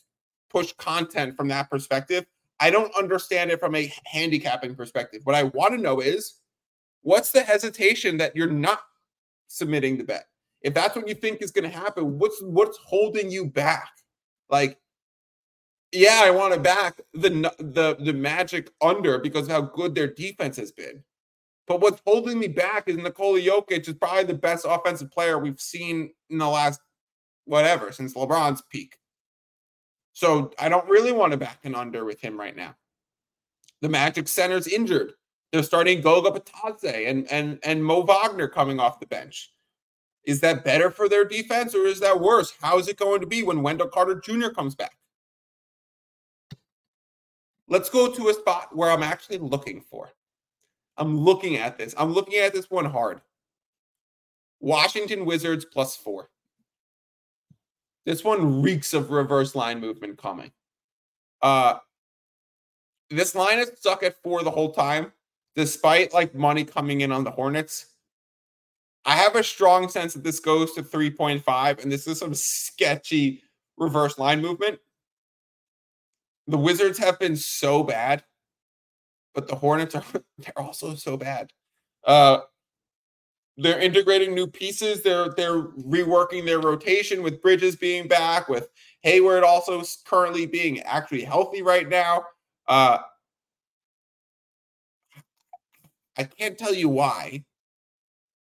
push 0.49 0.73
content 0.73 1.37
from 1.37 1.49
that 1.49 1.69
perspective. 1.69 2.25
I 2.59 2.71
don't 2.71 2.91
understand 2.95 3.51
it 3.51 3.59
from 3.59 3.75
a 3.75 3.93
handicapping 4.05 4.73
perspective. 4.73 5.21
What 5.25 5.35
I 5.35 5.43
want 5.43 5.75
to 5.75 5.77
know 5.79 5.99
is 5.99 6.39
what's 7.03 7.31
the 7.31 7.43
hesitation 7.43 8.17
that 8.17 8.35
you're 8.35 8.49
not 8.49 8.79
submitting 9.49 9.99
the 9.99 10.03
bet? 10.03 10.25
If 10.63 10.73
that's 10.73 10.95
what 10.95 11.07
you 11.07 11.13
think 11.13 11.43
is 11.43 11.51
going 11.51 11.69
to 11.69 11.77
happen, 11.77 12.17
what's 12.17 12.41
what's 12.41 12.79
holding 12.79 13.29
you 13.29 13.45
back? 13.45 13.91
Like, 14.49 14.79
yeah, 15.91 16.21
I 16.23 16.31
want 16.31 16.55
to 16.55 16.59
back 16.59 17.01
the 17.13 17.29
the 17.59 17.97
the 17.99 18.13
Magic 18.13 18.71
under 18.81 19.19
because 19.19 19.45
of 19.45 19.51
how 19.51 19.61
good 19.61 19.93
their 19.93 20.07
defense 20.07 20.57
has 20.57 20.71
been. 20.71 21.03
But 21.67 21.79
what's 21.79 22.01
holding 22.05 22.39
me 22.39 22.47
back 22.47 22.89
is 22.89 22.97
Nikola 22.97 23.39
Jokic 23.39 23.87
is 23.87 23.93
probably 23.93 24.25
the 24.25 24.33
best 24.33 24.65
offensive 24.67 25.11
player 25.11 25.39
we've 25.39 25.61
seen 25.61 26.11
in 26.29 26.37
the 26.37 26.47
last 26.47 26.81
whatever 27.45 27.91
since 27.91 28.13
LeBron's 28.13 28.61
peak. 28.69 28.97
So 30.13 30.51
I 30.59 30.69
don't 30.69 30.87
really 30.87 31.11
want 31.11 31.31
to 31.31 31.37
back 31.37 31.59
an 31.63 31.75
under 31.75 32.05
with 32.05 32.21
him 32.21 32.39
right 32.39 32.55
now. 32.55 32.75
The 33.81 33.89
Magic 33.89 34.27
center's 34.27 34.67
injured. 34.67 35.13
They're 35.51 35.63
starting 35.63 36.01
Goga 36.01 36.31
Bitadze 36.31 37.09
and 37.09 37.31
and 37.31 37.59
and 37.63 37.83
Mo 37.83 38.01
Wagner 38.01 38.47
coming 38.47 38.79
off 38.79 38.99
the 38.99 39.07
bench. 39.07 39.51
Is 40.25 40.39
that 40.41 40.63
better 40.63 40.89
for 40.89 41.09
their 41.09 41.25
defense 41.25 41.75
or 41.75 41.85
is 41.85 41.99
that 41.99 42.19
worse? 42.19 42.53
How 42.61 42.79
is 42.79 42.87
it 42.87 42.97
going 42.97 43.21
to 43.21 43.27
be 43.27 43.43
when 43.43 43.61
Wendell 43.61 43.89
Carter 43.89 44.15
Jr. 44.15 44.49
comes 44.49 44.73
back? 44.73 44.95
Let's 47.67 47.89
go 47.89 48.11
to 48.11 48.29
a 48.29 48.33
spot 48.33 48.75
where 48.75 48.89
I'm 48.89 49.03
actually 49.03 49.39
looking 49.39 49.81
for. 49.81 50.11
I'm 50.97 51.19
looking 51.19 51.57
at 51.57 51.77
this. 51.77 51.93
I'm 51.97 52.13
looking 52.13 52.39
at 52.39 52.53
this 52.53 52.69
one 52.69 52.85
hard. 52.85 53.21
Washington 54.59 55.25
Wizards 55.25 55.65
plus 55.65 55.95
four. 55.95 56.29
This 58.05 58.23
one 58.23 58.61
reeks 58.61 58.93
of 58.93 59.11
reverse 59.11 59.55
line 59.55 59.79
movement 59.79 60.17
coming. 60.17 60.51
Uh 61.41 61.75
this 63.09 63.35
line 63.35 63.59
is 63.59 63.71
stuck 63.75 64.03
at 64.03 64.21
four 64.23 64.43
the 64.43 64.51
whole 64.51 64.71
time, 64.71 65.11
despite 65.55 66.13
like 66.13 66.33
money 66.33 66.65
coming 66.65 67.01
in 67.01 67.11
on 67.11 67.23
the 67.23 67.31
Hornets. 67.31 67.87
I 69.05 69.15
have 69.15 69.35
a 69.35 69.43
strong 69.43 69.89
sense 69.89 70.13
that 70.13 70.23
this 70.23 70.39
goes 70.39 70.73
to 70.73 70.83
3.5, 70.83 71.83
and 71.83 71.91
this 71.91 72.07
is 72.07 72.19
some 72.19 72.33
sketchy 72.33 73.43
reverse 73.77 74.17
line 74.17 74.41
movement. 74.41 74.79
The 76.47 76.57
Wizards 76.57 76.97
have 76.99 77.19
been 77.19 77.35
so 77.35 77.83
bad, 77.83 78.23
but 79.33 79.47
the 79.47 79.55
Hornets 79.55 79.95
are 79.95 80.03
they're 80.37 80.59
also 80.59 80.95
so 80.95 81.17
bad. 81.17 81.51
Uh 82.05 82.39
they're 83.57 83.79
integrating 83.79 84.33
new 84.33 84.47
pieces. 84.47 85.03
They're 85.03 85.29
they're 85.29 85.61
reworking 85.61 86.45
their 86.45 86.59
rotation 86.59 87.21
with 87.21 87.41
Bridges 87.41 87.75
being 87.75 88.07
back, 88.07 88.49
with 88.49 88.69
Hayward 89.01 89.43
also 89.43 89.83
currently 90.05 90.45
being 90.45 90.79
actually 90.81 91.23
healthy 91.23 91.61
right 91.61 91.87
now. 91.87 92.23
Uh, 92.67 92.99
I 96.17 96.23
can't 96.23 96.57
tell 96.57 96.73
you 96.73 96.89
why. 96.89 97.43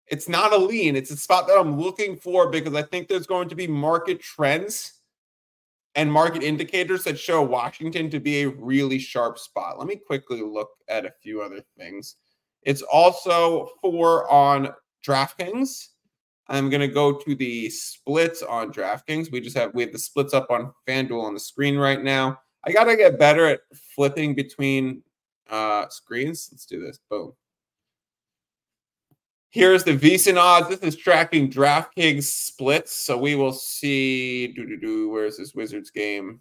It's 0.06 0.28
not 0.28 0.52
a 0.52 0.58
lean. 0.58 0.96
It's 0.96 1.10
a 1.10 1.16
spot 1.16 1.46
that 1.46 1.58
I'm 1.58 1.80
looking 1.80 2.16
for 2.16 2.48
because 2.50 2.74
I 2.74 2.82
think 2.82 3.08
there's 3.08 3.26
going 3.26 3.48
to 3.48 3.54
be 3.54 3.66
market 3.66 4.20
trends 4.20 5.00
and 5.94 6.10
market 6.10 6.42
indicators 6.42 7.04
that 7.04 7.18
show 7.18 7.42
Washington 7.42 8.10
to 8.10 8.20
be 8.20 8.42
a 8.42 8.48
really 8.48 8.98
sharp 8.98 9.38
spot. 9.38 9.78
Let 9.78 9.88
me 9.88 9.96
quickly 9.96 10.40
look 10.40 10.70
at 10.88 11.04
a 11.04 11.12
few 11.22 11.42
other 11.42 11.60
things. 11.76 12.16
It's 12.62 12.82
also 12.82 13.70
four 13.80 14.30
on 14.30 14.70
DraftKings. 15.06 15.88
I'm 16.48 16.70
gonna 16.70 16.88
go 16.88 17.12
to 17.12 17.34
the 17.34 17.70
splits 17.70 18.42
on 18.42 18.72
DraftKings. 18.72 19.30
We 19.30 19.40
just 19.40 19.56
have 19.56 19.74
we 19.74 19.82
have 19.82 19.92
the 19.92 19.98
splits 19.98 20.34
up 20.34 20.50
on 20.50 20.72
FanDuel 20.88 21.22
on 21.22 21.34
the 21.34 21.40
screen 21.40 21.76
right 21.76 22.02
now. 22.02 22.38
I 22.64 22.72
gotta 22.72 22.96
get 22.96 23.18
better 23.18 23.46
at 23.46 23.60
flipping 23.94 24.34
between 24.34 25.02
uh 25.50 25.88
screens. 25.88 26.48
Let's 26.52 26.66
do 26.66 26.80
this. 26.80 26.98
Boom. 27.10 27.32
Here's 29.52 29.84
the 29.84 29.98
VSiN 29.98 30.38
odds. 30.40 30.70
This 30.70 30.80
is 30.80 30.96
tracking 30.96 31.50
DraftKings 31.50 32.22
splits. 32.22 32.94
So 32.94 33.18
we 33.18 33.34
will 33.34 33.52
see. 33.52 34.46
Do 34.48 34.66
do 34.66 34.80
do. 34.80 35.10
Where's 35.10 35.36
this 35.36 35.54
Wizards 35.54 35.90
game? 35.90 36.40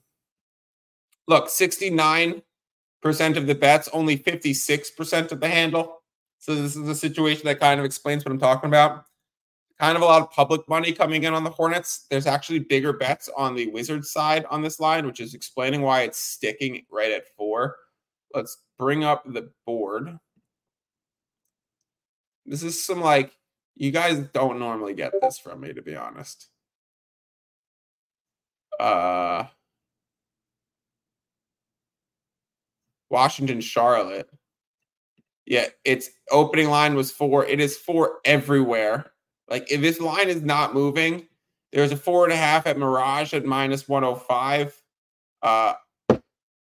Look, 1.28 1.48
69% 1.48 2.42
of 3.36 3.48
the 3.48 3.56
bets, 3.56 3.90
only 3.92 4.18
56% 4.18 5.32
of 5.32 5.42
the 5.42 5.48
handle. 5.48 6.02
So 6.40 6.56
this 6.56 6.78
is 6.78 6.88
a 6.88 6.96
situation 6.96 7.46
that 7.46 7.60
kind 7.60 7.82
of 7.82 7.86
explains 7.86 8.24
what 8.24 8.32
I'm 8.32 8.40
talking 8.40 8.70
about. 8.70 9.04
Kind 9.78 9.98
of 9.98 10.04
a 10.04 10.06
lot 10.06 10.22
of 10.22 10.32
public 10.32 10.68
money 10.70 10.94
coming 10.94 11.24
in 11.24 11.34
on 11.34 11.44
the 11.44 11.50
Hornets. 11.50 12.06
There's 12.10 12.28
actually 12.28 12.60
bigger 12.60 12.94
bets 12.94 13.30
on 13.36 13.56
the 13.56 13.68
Wizards 13.68 14.12
side 14.12 14.46
on 14.50 14.62
this 14.62 14.80
line, 14.80 15.06
which 15.06 15.20
is 15.20 15.34
explaining 15.34 15.82
why 15.82 16.04
it's 16.04 16.18
sticking 16.18 16.86
right 16.90 17.12
at 17.12 17.28
four. 17.36 17.76
Let's 18.34 18.58
bring 18.80 19.04
up 19.04 19.26
the 19.26 19.52
board. 19.66 20.18
This 22.46 22.64
is 22.64 22.84
some 22.84 23.02
like 23.02 23.36
you 23.76 23.92
guys 23.92 24.20
don't 24.34 24.60
normally 24.60 24.94
get 24.94 25.14
this 25.22 25.40
from 25.40 25.62
me, 25.62 25.74
to 25.74 25.82
be 25.82 25.96
honest. 25.96 26.48
Uh 28.80 29.46
Washington, 33.10 33.60
Charlotte. 33.62 34.30
Yeah, 35.46 35.68
its 35.84 36.10
opening 36.32 36.70
line 36.70 36.96
was 36.96 37.12
four. 37.12 37.46
It 37.46 37.60
is 37.60 37.78
four 37.78 38.20
everywhere. 38.24 39.12
Like 39.50 39.70
if 39.72 39.82
this 39.82 40.00
line 40.00 40.30
is 40.30 40.42
not 40.42 40.74
moving, 40.74 41.28
there's 41.74 41.92
a 41.92 41.98
four 41.98 42.24
and 42.24 42.34
a 42.34 42.38
half 42.38 42.66
at 42.68 42.78
Mirage 42.78 43.34
at 43.34 43.46
minus 43.46 43.88
105. 43.88 44.82
Uh 45.42 45.74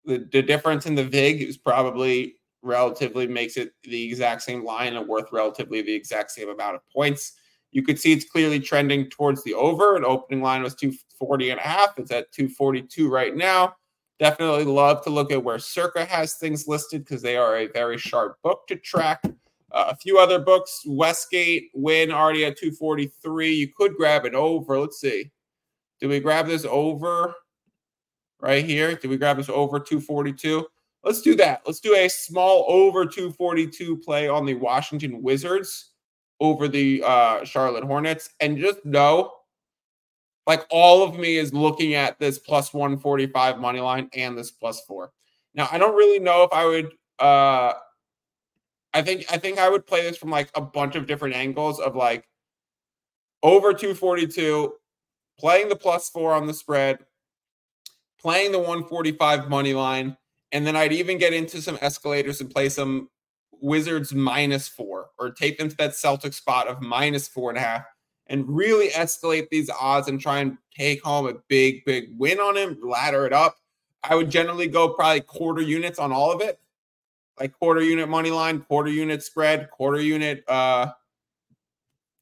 the, 0.05 0.27
the 0.33 0.43
difference 0.43 0.87
in 0.87 0.95
the 0.95 1.05
VIG 1.05 1.43
is 1.43 1.59
probably 1.59 2.40
relatively 2.63 3.27
makes 3.27 3.57
it 3.57 3.73
the 3.85 4.05
exact 4.05 4.43
same 4.43 4.65
line 4.65 4.97
and 4.97 5.09
worth 5.09 5.33
relatively 5.33 5.83
the 5.83 5.95
exact 5.95 6.31
same 6.31 6.49
amount 6.49 6.77
of 6.77 6.83
points. 6.93 7.35
You 7.73 7.83
could 7.83 7.99
see 7.99 8.13
it's 8.13 8.29
clearly 8.29 8.61
trending 8.61 9.09
towards 9.09 9.45
the 9.45 9.55
over. 9.55 9.97
An 9.97 10.05
opening 10.05 10.43
line 10.43 10.63
was 10.63 10.75
240 10.75 11.51
and 11.51 11.61
a 11.61 11.63
half. 11.63 11.99
It's 11.99 12.11
at 12.11 12.33
242 12.33 13.09
right 13.09 13.35
now. 13.35 13.77
Definitely 14.19 14.65
love 14.65 15.03
to 15.05 15.11
look 15.11 15.33
at 15.33 15.43
where 15.43 15.59
Circa 15.59 16.05
has 16.05 16.35
things 16.35 16.69
listed 16.69 17.05
because 17.05 17.23
they 17.23 17.37
are 17.37 17.57
a 17.57 17.69
very 17.69 17.97
sharp 17.97 18.37
book 18.43 18.67
to 18.69 18.77
track. 18.77 19.23
Uh, 19.73 19.87
a 19.89 19.97
few 19.97 20.19
other 20.19 20.39
books, 20.39 20.83
Westgate, 20.85 21.71
Wynn 21.75 22.11
already 22.11 22.45
at 22.45 22.59
243. 22.59 23.53
You 23.53 23.69
could 23.75 23.95
grab 23.95 24.27
it 24.27 24.35
over. 24.35 24.79
Let's 24.79 25.01
see. 25.01 25.31
Do 26.01 26.09
we 26.09 26.19
grab 26.19 26.47
this 26.47 26.67
over 26.69 27.35
right 28.41 28.65
here? 28.65 28.95
Do 28.97 29.09
we 29.09 29.17
grab 29.17 29.37
this 29.37 29.49
over 29.49 29.79
242? 29.79 30.67
Let's 31.03 31.23
do 31.23 31.35
that. 31.37 31.63
Let's 31.67 31.81
do 31.81 31.95
a 31.95 32.09
small 32.09 32.67
over 32.69 33.07
242 33.07 33.97
play 33.99 34.29
on 34.29 34.45
the 34.45 34.55
Washington 34.55 35.23
Wizards 35.23 35.93
over 36.41 36.69
the 36.69 37.03
uh, 37.05 37.45
Charlotte 37.45 37.85
Hornets. 37.85 38.31
And 38.41 38.59
just 38.59 38.85
know 38.85 39.33
like 40.47 40.67
all 40.71 41.03
of 41.03 41.19
me 41.19 41.37
is 41.37 41.55
looking 41.55 41.95
at 41.95 42.19
this 42.19 42.39
plus 42.39 42.75
145 42.75 43.59
money 43.59 43.81
line 43.81 44.09
and 44.15 44.37
this 44.37 44.51
plus 44.51 44.81
four. 44.81 45.13
Now, 45.55 45.69
I 45.71 45.79
don't 45.79 45.95
really 45.95 46.19
know 46.19 46.43
if 46.43 46.53
I 46.53 46.67
would 46.67 46.93
uh 47.19 47.75
I 48.93 49.03
think 49.03 49.27
I 49.31 49.39
think 49.39 49.59
I 49.59 49.69
would 49.69 49.87
play 49.87 50.03
this 50.03 50.17
from 50.17 50.31
like 50.31 50.51
a 50.55 50.61
bunch 50.61 50.97
of 50.97 51.07
different 51.07 51.37
angles 51.37 51.79
of 51.79 51.95
like 51.95 52.27
over 53.43 53.73
242, 53.73 54.73
playing 55.39 55.69
the 55.69 55.77
plus 55.77 56.11
four 56.11 56.33
on 56.33 56.47
the 56.47 56.55
spread, 56.55 56.99
playing 58.21 58.53
the 58.53 58.59
145 58.59 59.49
money 59.49 59.73
line, 59.73 60.17
and 60.53 60.67
then 60.67 60.77
I'd 60.77 60.93
even 60.93 61.19
get 61.19 61.33
into 61.33 61.63
some 61.63 61.79
escalators 61.81 62.41
and 62.41 62.51
play 62.51 62.69
some 62.69 63.09
Wizards 63.61 64.15
minus 64.15 64.69
four 64.69 65.11
or 65.19 65.31
take 65.31 65.59
them 65.59 65.69
to 65.69 65.77
that 65.77 65.95
Celtic 65.95 66.33
spot 66.33 66.67
of 66.67 66.81
minus 66.81 67.29
four 67.29 67.51
and 67.51 67.59
a 67.59 67.63
half 67.63 67.85
and 68.27 68.49
really 68.49 68.89
escalate 68.91 69.49
these 69.51 69.69
odds 69.71 70.09
and 70.09 70.21
try 70.21 70.39
and 70.39 70.57
take 70.75 71.03
home 71.03 71.27
a 71.27 71.35
big, 71.49 71.85
big 71.85 72.07
win 72.17 72.39
on 72.39 72.57
him, 72.57 72.79
ladder 72.83 73.27
it 73.27 73.33
up. 73.33 73.57
I 74.03 74.15
would 74.15 74.31
generally 74.31 74.67
go 74.67 74.89
probably 74.89 75.21
quarter 75.21 75.63
units 75.63 75.99
on 75.99 76.11
all 76.13 76.33
of 76.33 76.41
it, 76.41 76.59
like 77.39 77.53
quarter 77.53 77.83
unit 77.83 78.09
money 78.09 78.31
line, 78.31 78.61
quarter 78.61 78.89
unit 78.91 79.23
spread, 79.23 79.69
quarter 79.71 80.01
unit 80.01 80.43
uh, 80.49 80.93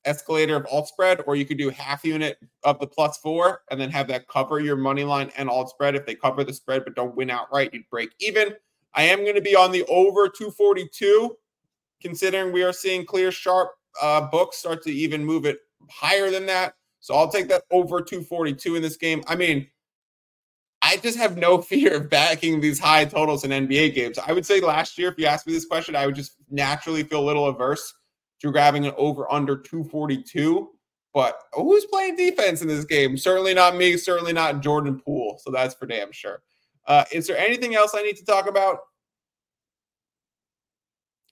escalator 0.08 0.56
of 0.56 0.66
alt 0.70 0.88
spread, 0.88 1.22
or 1.26 1.36
you 1.36 1.44
could 1.44 1.58
do 1.58 1.70
half 1.70 2.04
unit 2.04 2.38
of 2.64 2.80
the 2.80 2.86
plus 2.86 3.18
four 3.18 3.62
and 3.70 3.80
then 3.80 3.90
have 3.90 4.08
that 4.08 4.26
cover 4.28 4.58
your 4.58 4.76
money 4.76 5.04
line 5.04 5.30
and 5.36 5.48
alt 5.48 5.70
spread. 5.70 5.94
If 5.94 6.06
they 6.06 6.14
cover 6.14 6.42
the 6.42 6.52
spread 6.52 6.84
but 6.84 6.94
don't 6.94 7.14
win 7.14 7.30
outright, 7.30 7.72
you'd 7.72 7.88
break 7.90 8.10
even. 8.20 8.54
I 8.94 9.04
am 9.04 9.22
going 9.22 9.34
to 9.34 9.40
be 9.40 9.54
on 9.54 9.70
the 9.70 9.84
over 9.84 10.28
242, 10.28 11.36
considering 12.00 12.52
we 12.52 12.62
are 12.62 12.72
seeing 12.72 13.04
clear, 13.04 13.30
sharp 13.30 13.70
uh, 14.00 14.22
books 14.22 14.56
start 14.56 14.82
to 14.84 14.90
even 14.90 15.24
move 15.24 15.44
it 15.44 15.58
higher 15.90 16.30
than 16.30 16.46
that. 16.46 16.74
So 17.00 17.14
I'll 17.14 17.30
take 17.30 17.48
that 17.48 17.62
over 17.70 18.00
242 18.00 18.76
in 18.76 18.82
this 18.82 18.96
game. 18.96 19.22
I 19.28 19.36
mean, 19.36 19.68
I 20.82 20.96
just 20.96 21.18
have 21.18 21.36
no 21.36 21.60
fear 21.62 21.96
of 21.96 22.10
backing 22.10 22.60
these 22.60 22.78
high 22.78 23.04
totals 23.04 23.44
in 23.44 23.50
NBA 23.50 23.94
games. 23.94 24.18
I 24.18 24.32
would 24.32 24.46
say 24.46 24.60
last 24.60 24.98
year, 24.98 25.10
if 25.10 25.18
you 25.18 25.26
asked 25.26 25.46
me 25.46 25.52
this 25.52 25.66
question, 25.66 25.94
I 25.94 26.06
would 26.06 26.14
just 26.14 26.36
naturally 26.50 27.02
feel 27.02 27.20
a 27.20 27.26
little 27.26 27.46
averse 27.46 27.94
to 28.40 28.52
grabbing 28.52 28.86
an 28.86 28.94
over 28.96 29.30
under 29.32 29.56
242. 29.56 30.70
But 31.14 31.40
who's 31.52 31.84
playing 31.86 32.16
defense 32.16 32.62
in 32.62 32.68
this 32.68 32.84
game? 32.84 33.16
Certainly 33.16 33.54
not 33.54 33.76
me, 33.76 33.96
certainly 33.96 34.32
not 34.32 34.60
Jordan 34.60 35.00
Poole. 35.00 35.40
So 35.42 35.50
that's 35.50 35.74
for 35.74 35.86
damn 35.86 36.12
sure. 36.12 36.42
Uh, 36.86 37.04
is 37.12 37.26
there 37.26 37.36
anything 37.38 37.74
else 37.74 37.92
I 37.94 38.02
need 38.02 38.16
to 38.16 38.24
talk 38.24 38.48
about? 38.48 38.78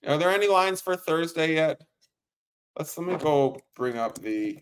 Are 0.06 0.18
there 0.18 0.30
any 0.30 0.48
lines 0.48 0.80
for 0.80 0.96
Thursday 0.96 1.54
yet? 1.54 1.80
Let's 2.78 2.96
let 2.98 3.06
me 3.06 3.16
go 3.16 3.60
bring 3.74 3.96
up 3.96 4.18
the 4.18 4.60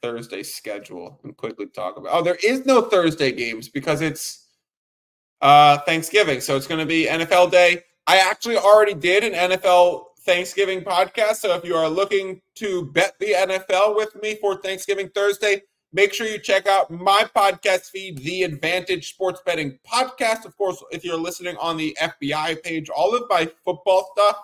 Thursday 0.00 0.42
schedule 0.42 1.20
and 1.22 1.36
quickly 1.36 1.66
talk 1.66 1.96
about. 1.96 2.12
Oh, 2.12 2.22
there 2.22 2.38
is 2.42 2.64
no 2.64 2.82
Thursday 2.82 3.30
games 3.30 3.68
because 3.68 4.00
it's 4.00 4.48
uh 5.40 5.78
Thanksgiving, 5.78 6.40
so 6.40 6.56
it's 6.56 6.66
going 6.66 6.80
to 6.80 6.86
be 6.86 7.06
NFL 7.06 7.50
Day. 7.50 7.82
I 8.06 8.18
actually 8.18 8.56
already 8.56 8.94
did 8.94 9.22
an 9.22 9.50
NFL 9.50 10.04
Thanksgiving 10.24 10.82
podcast, 10.82 11.36
so 11.36 11.54
if 11.54 11.64
you 11.64 11.74
are 11.74 11.88
looking 11.88 12.40
to 12.56 12.86
bet 12.92 13.14
the 13.18 13.32
NFL 13.32 13.96
with 13.96 14.14
me 14.22 14.36
for 14.36 14.56
Thanksgiving 14.56 15.10
Thursday, 15.14 15.62
make 15.92 16.14
sure 16.14 16.26
you 16.26 16.38
check 16.38 16.66
out 16.66 16.90
my 16.90 17.28
podcast 17.34 17.90
feed, 17.90 18.18
The 18.18 18.44
Advantage 18.44 19.10
Sports 19.10 19.42
Betting 19.44 19.78
Podcast. 19.86 20.44
Of 20.44 20.56
course, 20.56 20.82
if 20.92 21.04
you're 21.04 21.16
listening 21.16 21.56
on 21.56 21.76
the 21.76 21.96
FBI 22.00 22.62
page, 22.62 22.88
all 22.88 23.14
of 23.16 23.24
my 23.28 23.50
football 23.64 24.10
stuff 24.16 24.36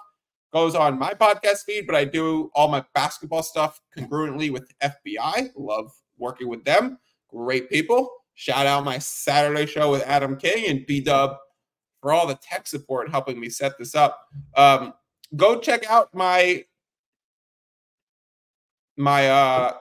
goes 0.53 0.75
on 0.75 0.99
my 0.99 1.15
podcast 1.15 1.65
feed, 1.65 1.87
but 1.87 1.95
I 1.95 2.05
do 2.05 2.51
all 2.55 2.69
my 2.69 2.85
basketball 2.95 3.43
stuff 3.43 3.81
congruently 3.97 4.51
with 4.51 4.71
FBI. 4.83 5.51
Love 5.57 5.93
working 6.19 6.49
with 6.49 6.65
them. 6.65 6.99
Great 7.29 7.71
people. 7.71 8.11
Shout 8.35 8.67
out 8.67 8.85
my 8.85 8.99
Saturday 8.99 9.67
show 9.67 9.91
with 9.91 10.03
Adam 10.03 10.37
King 10.37 10.67
and 10.69 10.87
B 10.87 11.01
Dub 11.01 11.37
for 12.01 12.13
all 12.13 12.27
the 12.27 12.39
tech 12.43 12.67
support 12.67 13.11
helping 13.11 13.39
me 13.39 13.49
set 13.49 13.79
this 13.79 13.95
up. 13.95 14.21
Um, 14.57 14.95
go 15.37 15.59
check 15.61 15.89
out 15.91 16.15
my 16.15 16.65
my 18.97 19.29
uh 19.29 19.73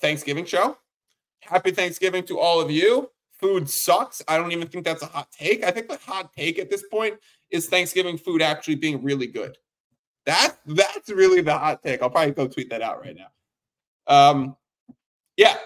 Thanksgiving 0.00 0.44
show. 0.44 0.76
Happy 1.40 1.70
Thanksgiving 1.70 2.24
to 2.24 2.38
all 2.38 2.60
of 2.60 2.70
you. 2.70 3.10
Food 3.40 3.68
sucks. 3.68 4.22
I 4.28 4.36
don't 4.36 4.52
even 4.52 4.68
think 4.68 4.84
that's 4.84 5.02
a 5.02 5.06
hot 5.06 5.30
take. 5.32 5.64
I 5.64 5.70
think 5.70 5.88
the 5.88 5.96
hot 5.96 6.32
take 6.32 6.58
at 6.58 6.70
this 6.70 6.84
point 6.90 7.14
is 7.50 7.68
Thanksgiving 7.68 8.18
food 8.18 8.42
actually 8.42 8.76
being 8.76 9.02
really 9.02 9.26
good. 9.26 9.56
That 10.26 10.56
that's 10.66 11.10
really 11.10 11.42
the 11.42 11.56
hot 11.56 11.82
take. 11.82 12.02
I'll 12.02 12.10
probably 12.10 12.32
go 12.32 12.48
tweet 12.48 12.70
that 12.70 12.82
out 12.82 13.00
right 13.00 13.16
now. 13.16 13.28
Um, 14.06 14.56
yeah. 15.36 15.56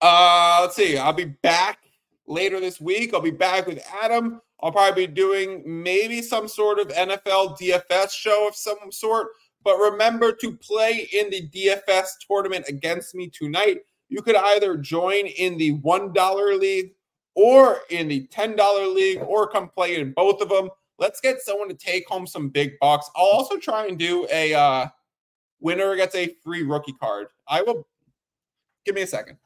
Uh, 0.00 0.58
let's 0.62 0.76
see. 0.76 0.96
I'll 0.96 1.12
be 1.12 1.24
back 1.24 1.80
later 2.28 2.60
this 2.60 2.80
week. 2.80 3.14
I'll 3.14 3.20
be 3.20 3.30
back 3.30 3.66
with 3.66 3.82
Adam. 4.02 4.40
I'll 4.60 4.72
probably 4.72 5.06
be 5.06 5.12
doing 5.12 5.62
maybe 5.64 6.20
some 6.22 6.48
sort 6.48 6.78
of 6.78 6.88
NFL 6.88 7.58
DFS 7.58 8.10
show 8.12 8.48
of 8.48 8.54
some 8.54 8.90
sort. 8.90 9.28
But 9.64 9.76
remember 9.76 10.32
to 10.32 10.56
play 10.56 11.08
in 11.12 11.30
the 11.30 11.48
DFS 11.48 12.06
tournament 12.26 12.66
against 12.68 13.14
me 13.14 13.28
tonight. 13.28 13.78
You 14.08 14.22
could 14.22 14.36
either 14.36 14.76
join 14.76 15.26
in 15.26 15.58
the 15.58 15.78
$1 15.78 16.58
league 16.58 16.92
or 17.34 17.80
in 17.90 18.08
the 18.08 18.26
$10 18.28 18.94
league 18.94 19.22
or 19.22 19.48
come 19.48 19.68
play 19.68 20.00
in 20.00 20.12
both 20.12 20.40
of 20.40 20.48
them. 20.48 20.70
Let's 20.98 21.20
get 21.20 21.40
someone 21.40 21.68
to 21.68 21.74
take 21.74 22.08
home 22.08 22.26
some 22.26 22.48
big 22.48 22.72
bucks. 22.80 23.08
I'll 23.14 23.26
also 23.26 23.56
try 23.56 23.86
and 23.86 23.98
do 23.98 24.26
a 24.32 24.54
uh, 24.54 24.86
winner 25.60 25.94
gets 25.94 26.14
a 26.14 26.34
free 26.42 26.62
rookie 26.62 26.94
card. 26.94 27.28
I 27.46 27.62
will 27.62 27.86
give 28.84 28.94
me 28.94 29.02
a 29.02 29.06
second. 29.06 29.38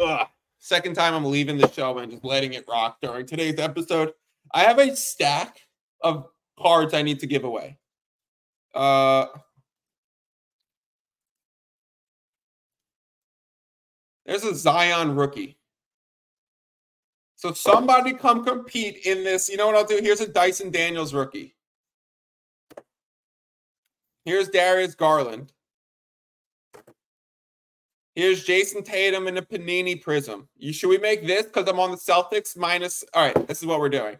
Ugh. 0.00 0.26
Second 0.58 0.94
time 0.94 1.14
I'm 1.14 1.24
leaving 1.24 1.56
the 1.56 1.70
show 1.70 1.98
and 1.98 2.10
just 2.10 2.24
letting 2.24 2.52
it 2.52 2.64
rock 2.68 2.98
during 3.00 3.26
today's 3.26 3.58
episode. 3.58 4.12
I 4.52 4.60
have 4.60 4.78
a 4.78 4.94
stack 4.94 5.58
of 6.02 6.26
cards 6.58 6.92
I 6.92 7.02
need 7.02 7.20
to 7.20 7.26
give 7.26 7.44
away. 7.44 7.78
Uh, 8.74 9.26
there's 14.26 14.44
a 14.44 14.54
Zion 14.54 15.16
rookie. 15.16 15.56
So 17.36 17.52
somebody 17.52 18.12
come 18.12 18.44
compete 18.44 19.06
in 19.06 19.24
this. 19.24 19.48
You 19.48 19.56
know 19.56 19.66
what 19.66 19.76
I'll 19.76 19.84
do? 19.84 19.98
Here's 20.02 20.20
a 20.20 20.28
Dyson 20.28 20.70
Daniels 20.70 21.14
rookie. 21.14 21.54
Here's 24.26 24.48
Darius 24.48 24.94
Garland. 24.94 25.52
Here's 28.14 28.44
Jayson 28.44 28.84
Tatum 28.84 29.28
in 29.28 29.38
a 29.38 29.42
Panini 29.42 30.00
Prism. 30.00 30.48
You 30.56 30.72
should 30.72 30.88
we 30.88 30.98
make 30.98 31.26
this 31.26 31.46
because 31.46 31.68
I'm 31.68 31.78
on 31.78 31.92
the 31.92 31.96
Celtics 31.96 32.56
minus? 32.56 33.04
All 33.14 33.24
right, 33.24 33.46
this 33.46 33.60
is 33.60 33.66
what 33.66 33.78
we're 33.78 33.88
doing. 33.88 34.16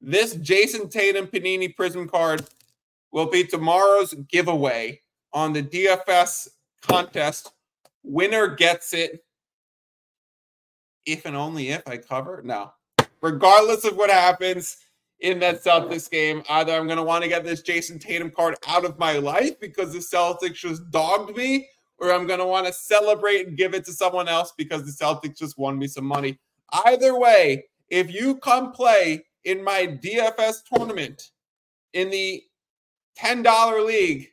This 0.00 0.34
Jayson 0.34 0.88
Tatum 0.88 1.26
Panini 1.26 1.74
Prism 1.74 2.08
card 2.08 2.46
will 3.12 3.26
be 3.30 3.44
tomorrow's 3.44 4.14
giveaway 4.14 5.00
on 5.32 5.52
the 5.52 5.62
DFS 5.62 6.48
contest. 6.82 7.52
Winner 8.02 8.48
gets 8.48 8.94
it. 8.94 9.24
If 11.04 11.26
and 11.26 11.36
only 11.36 11.70
if 11.70 11.86
I 11.86 11.98
cover. 11.98 12.40
No. 12.44 12.72
Regardless 13.20 13.84
of 13.84 13.96
what 13.96 14.10
happens 14.10 14.76
in 15.20 15.38
that 15.40 15.62
Celtics 15.62 16.10
game, 16.10 16.42
either 16.48 16.72
I'm 16.72 16.86
going 16.86 16.96
to 16.96 17.02
want 17.02 17.22
to 17.22 17.28
get 17.28 17.44
this 17.44 17.62
Jayson 17.62 18.00
Tatum 18.00 18.30
card 18.30 18.56
out 18.66 18.84
of 18.84 18.98
my 18.98 19.18
life 19.18 19.60
because 19.60 19.92
the 19.92 19.98
Celtics 19.98 20.54
just 20.54 20.90
dogged 20.90 21.36
me, 21.36 21.68
or 22.02 22.12
I'm 22.12 22.26
going 22.26 22.40
to 22.40 22.46
want 22.46 22.66
to 22.66 22.72
celebrate 22.72 23.46
and 23.46 23.56
give 23.56 23.74
it 23.74 23.84
to 23.84 23.92
someone 23.92 24.26
else 24.26 24.52
because 24.58 24.84
the 24.84 25.04
Celtics 25.04 25.38
just 25.38 25.56
won 25.56 25.78
me 25.78 25.86
some 25.86 26.04
money. 26.04 26.36
Either 26.84 27.16
way, 27.16 27.64
if 27.90 28.12
you 28.12 28.36
come 28.38 28.72
play 28.72 29.24
in 29.44 29.62
my 29.62 29.98
DFS 30.02 30.64
tournament 30.64 31.30
in 31.92 32.10
the 32.10 32.42
$10 33.20 33.86
league 33.86 34.28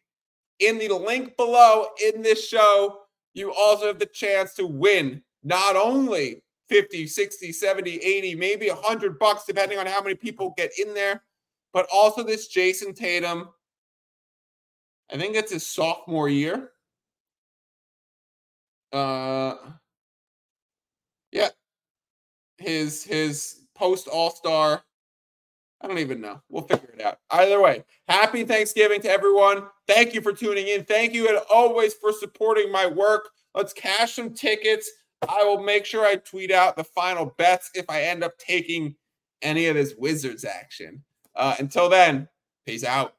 in 0.59 0.79
the 0.79 0.89
link 0.89 1.37
below 1.37 1.85
in 2.03 2.23
this 2.23 2.45
show, 2.47 3.01
you 3.35 3.53
also 3.53 3.85
have 3.85 3.99
the 3.99 4.07
chance 4.07 4.55
to 4.55 4.65
win 4.65 5.21
not 5.43 5.75
only 5.75 6.41
50, 6.69 7.05
60, 7.05 7.51
70, 7.51 7.97
80, 7.97 8.35
maybe 8.35 8.69
100 8.69 9.19
bucks, 9.19 9.45
depending 9.45 9.77
on 9.77 9.85
how 9.85 10.01
many 10.01 10.15
people 10.15 10.55
get 10.57 10.71
in 10.83 10.95
there, 10.95 11.21
but 11.71 11.87
also 11.93 12.23
this 12.23 12.47
Jayson 12.47 12.95
Tatum. 12.95 13.49
I 15.11 15.17
think 15.17 15.35
it's 15.35 15.51
his 15.51 15.67
sophomore 15.67 16.29
year. 16.29 16.71
Uh, 18.91 19.55
yeah, 21.31 21.49
his 22.57 23.03
his 23.03 23.65
post 23.75 24.07
All 24.07 24.31
Star 24.31 24.83
I 25.81 25.87
don't 25.87 25.99
even 25.99 26.19
know. 26.19 26.41
We'll 26.49 26.63
figure 26.63 26.93
it 26.93 27.01
out. 27.01 27.19
Either 27.31 27.61
way, 27.61 27.83
happy 28.07 28.43
Thanksgiving 28.43 29.01
to 29.01 29.09
everyone. 29.09 29.63
Thank 29.87 30.13
you 30.13 30.21
for 30.21 30.33
tuning 30.33 30.67
in. 30.67 30.83
Thank 30.83 31.13
you, 31.13 31.29
as 31.29 31.41
always, 31.53 31.93
for 31.93 32.11
supporting 32.11 32.71
my 32.71 32.85
work. 32.85 33.29
Let's 33.55 33.71
cash 33.71 34.13
some 34.13 34.33
tickets. 34.33 34.89
I 35.27 35.43
will 35.43 35.63
make 35.63 35.85
sure 35.85 36.05
I 36.05 36.15
tweet 36.15 36.51
out 36.51 36.75
the 36.75 36.83
final 36.83 37.33
bets 37.37 37.71
if 37.73 37.85
I 37.89 38.03
end 38.03 38.23
up 38.23 38.37
taking 38.37 38.95
any 39.41 39.67
of 39.67 39.75
this 39.75 39.95
Wizards 39.97 40.43
action. 40.43 41.03
Uh, 41.35 41.55
until 41.59 41.89
then, 41.89 42.27
peace 42.65 42.83
out. 42.83 43.15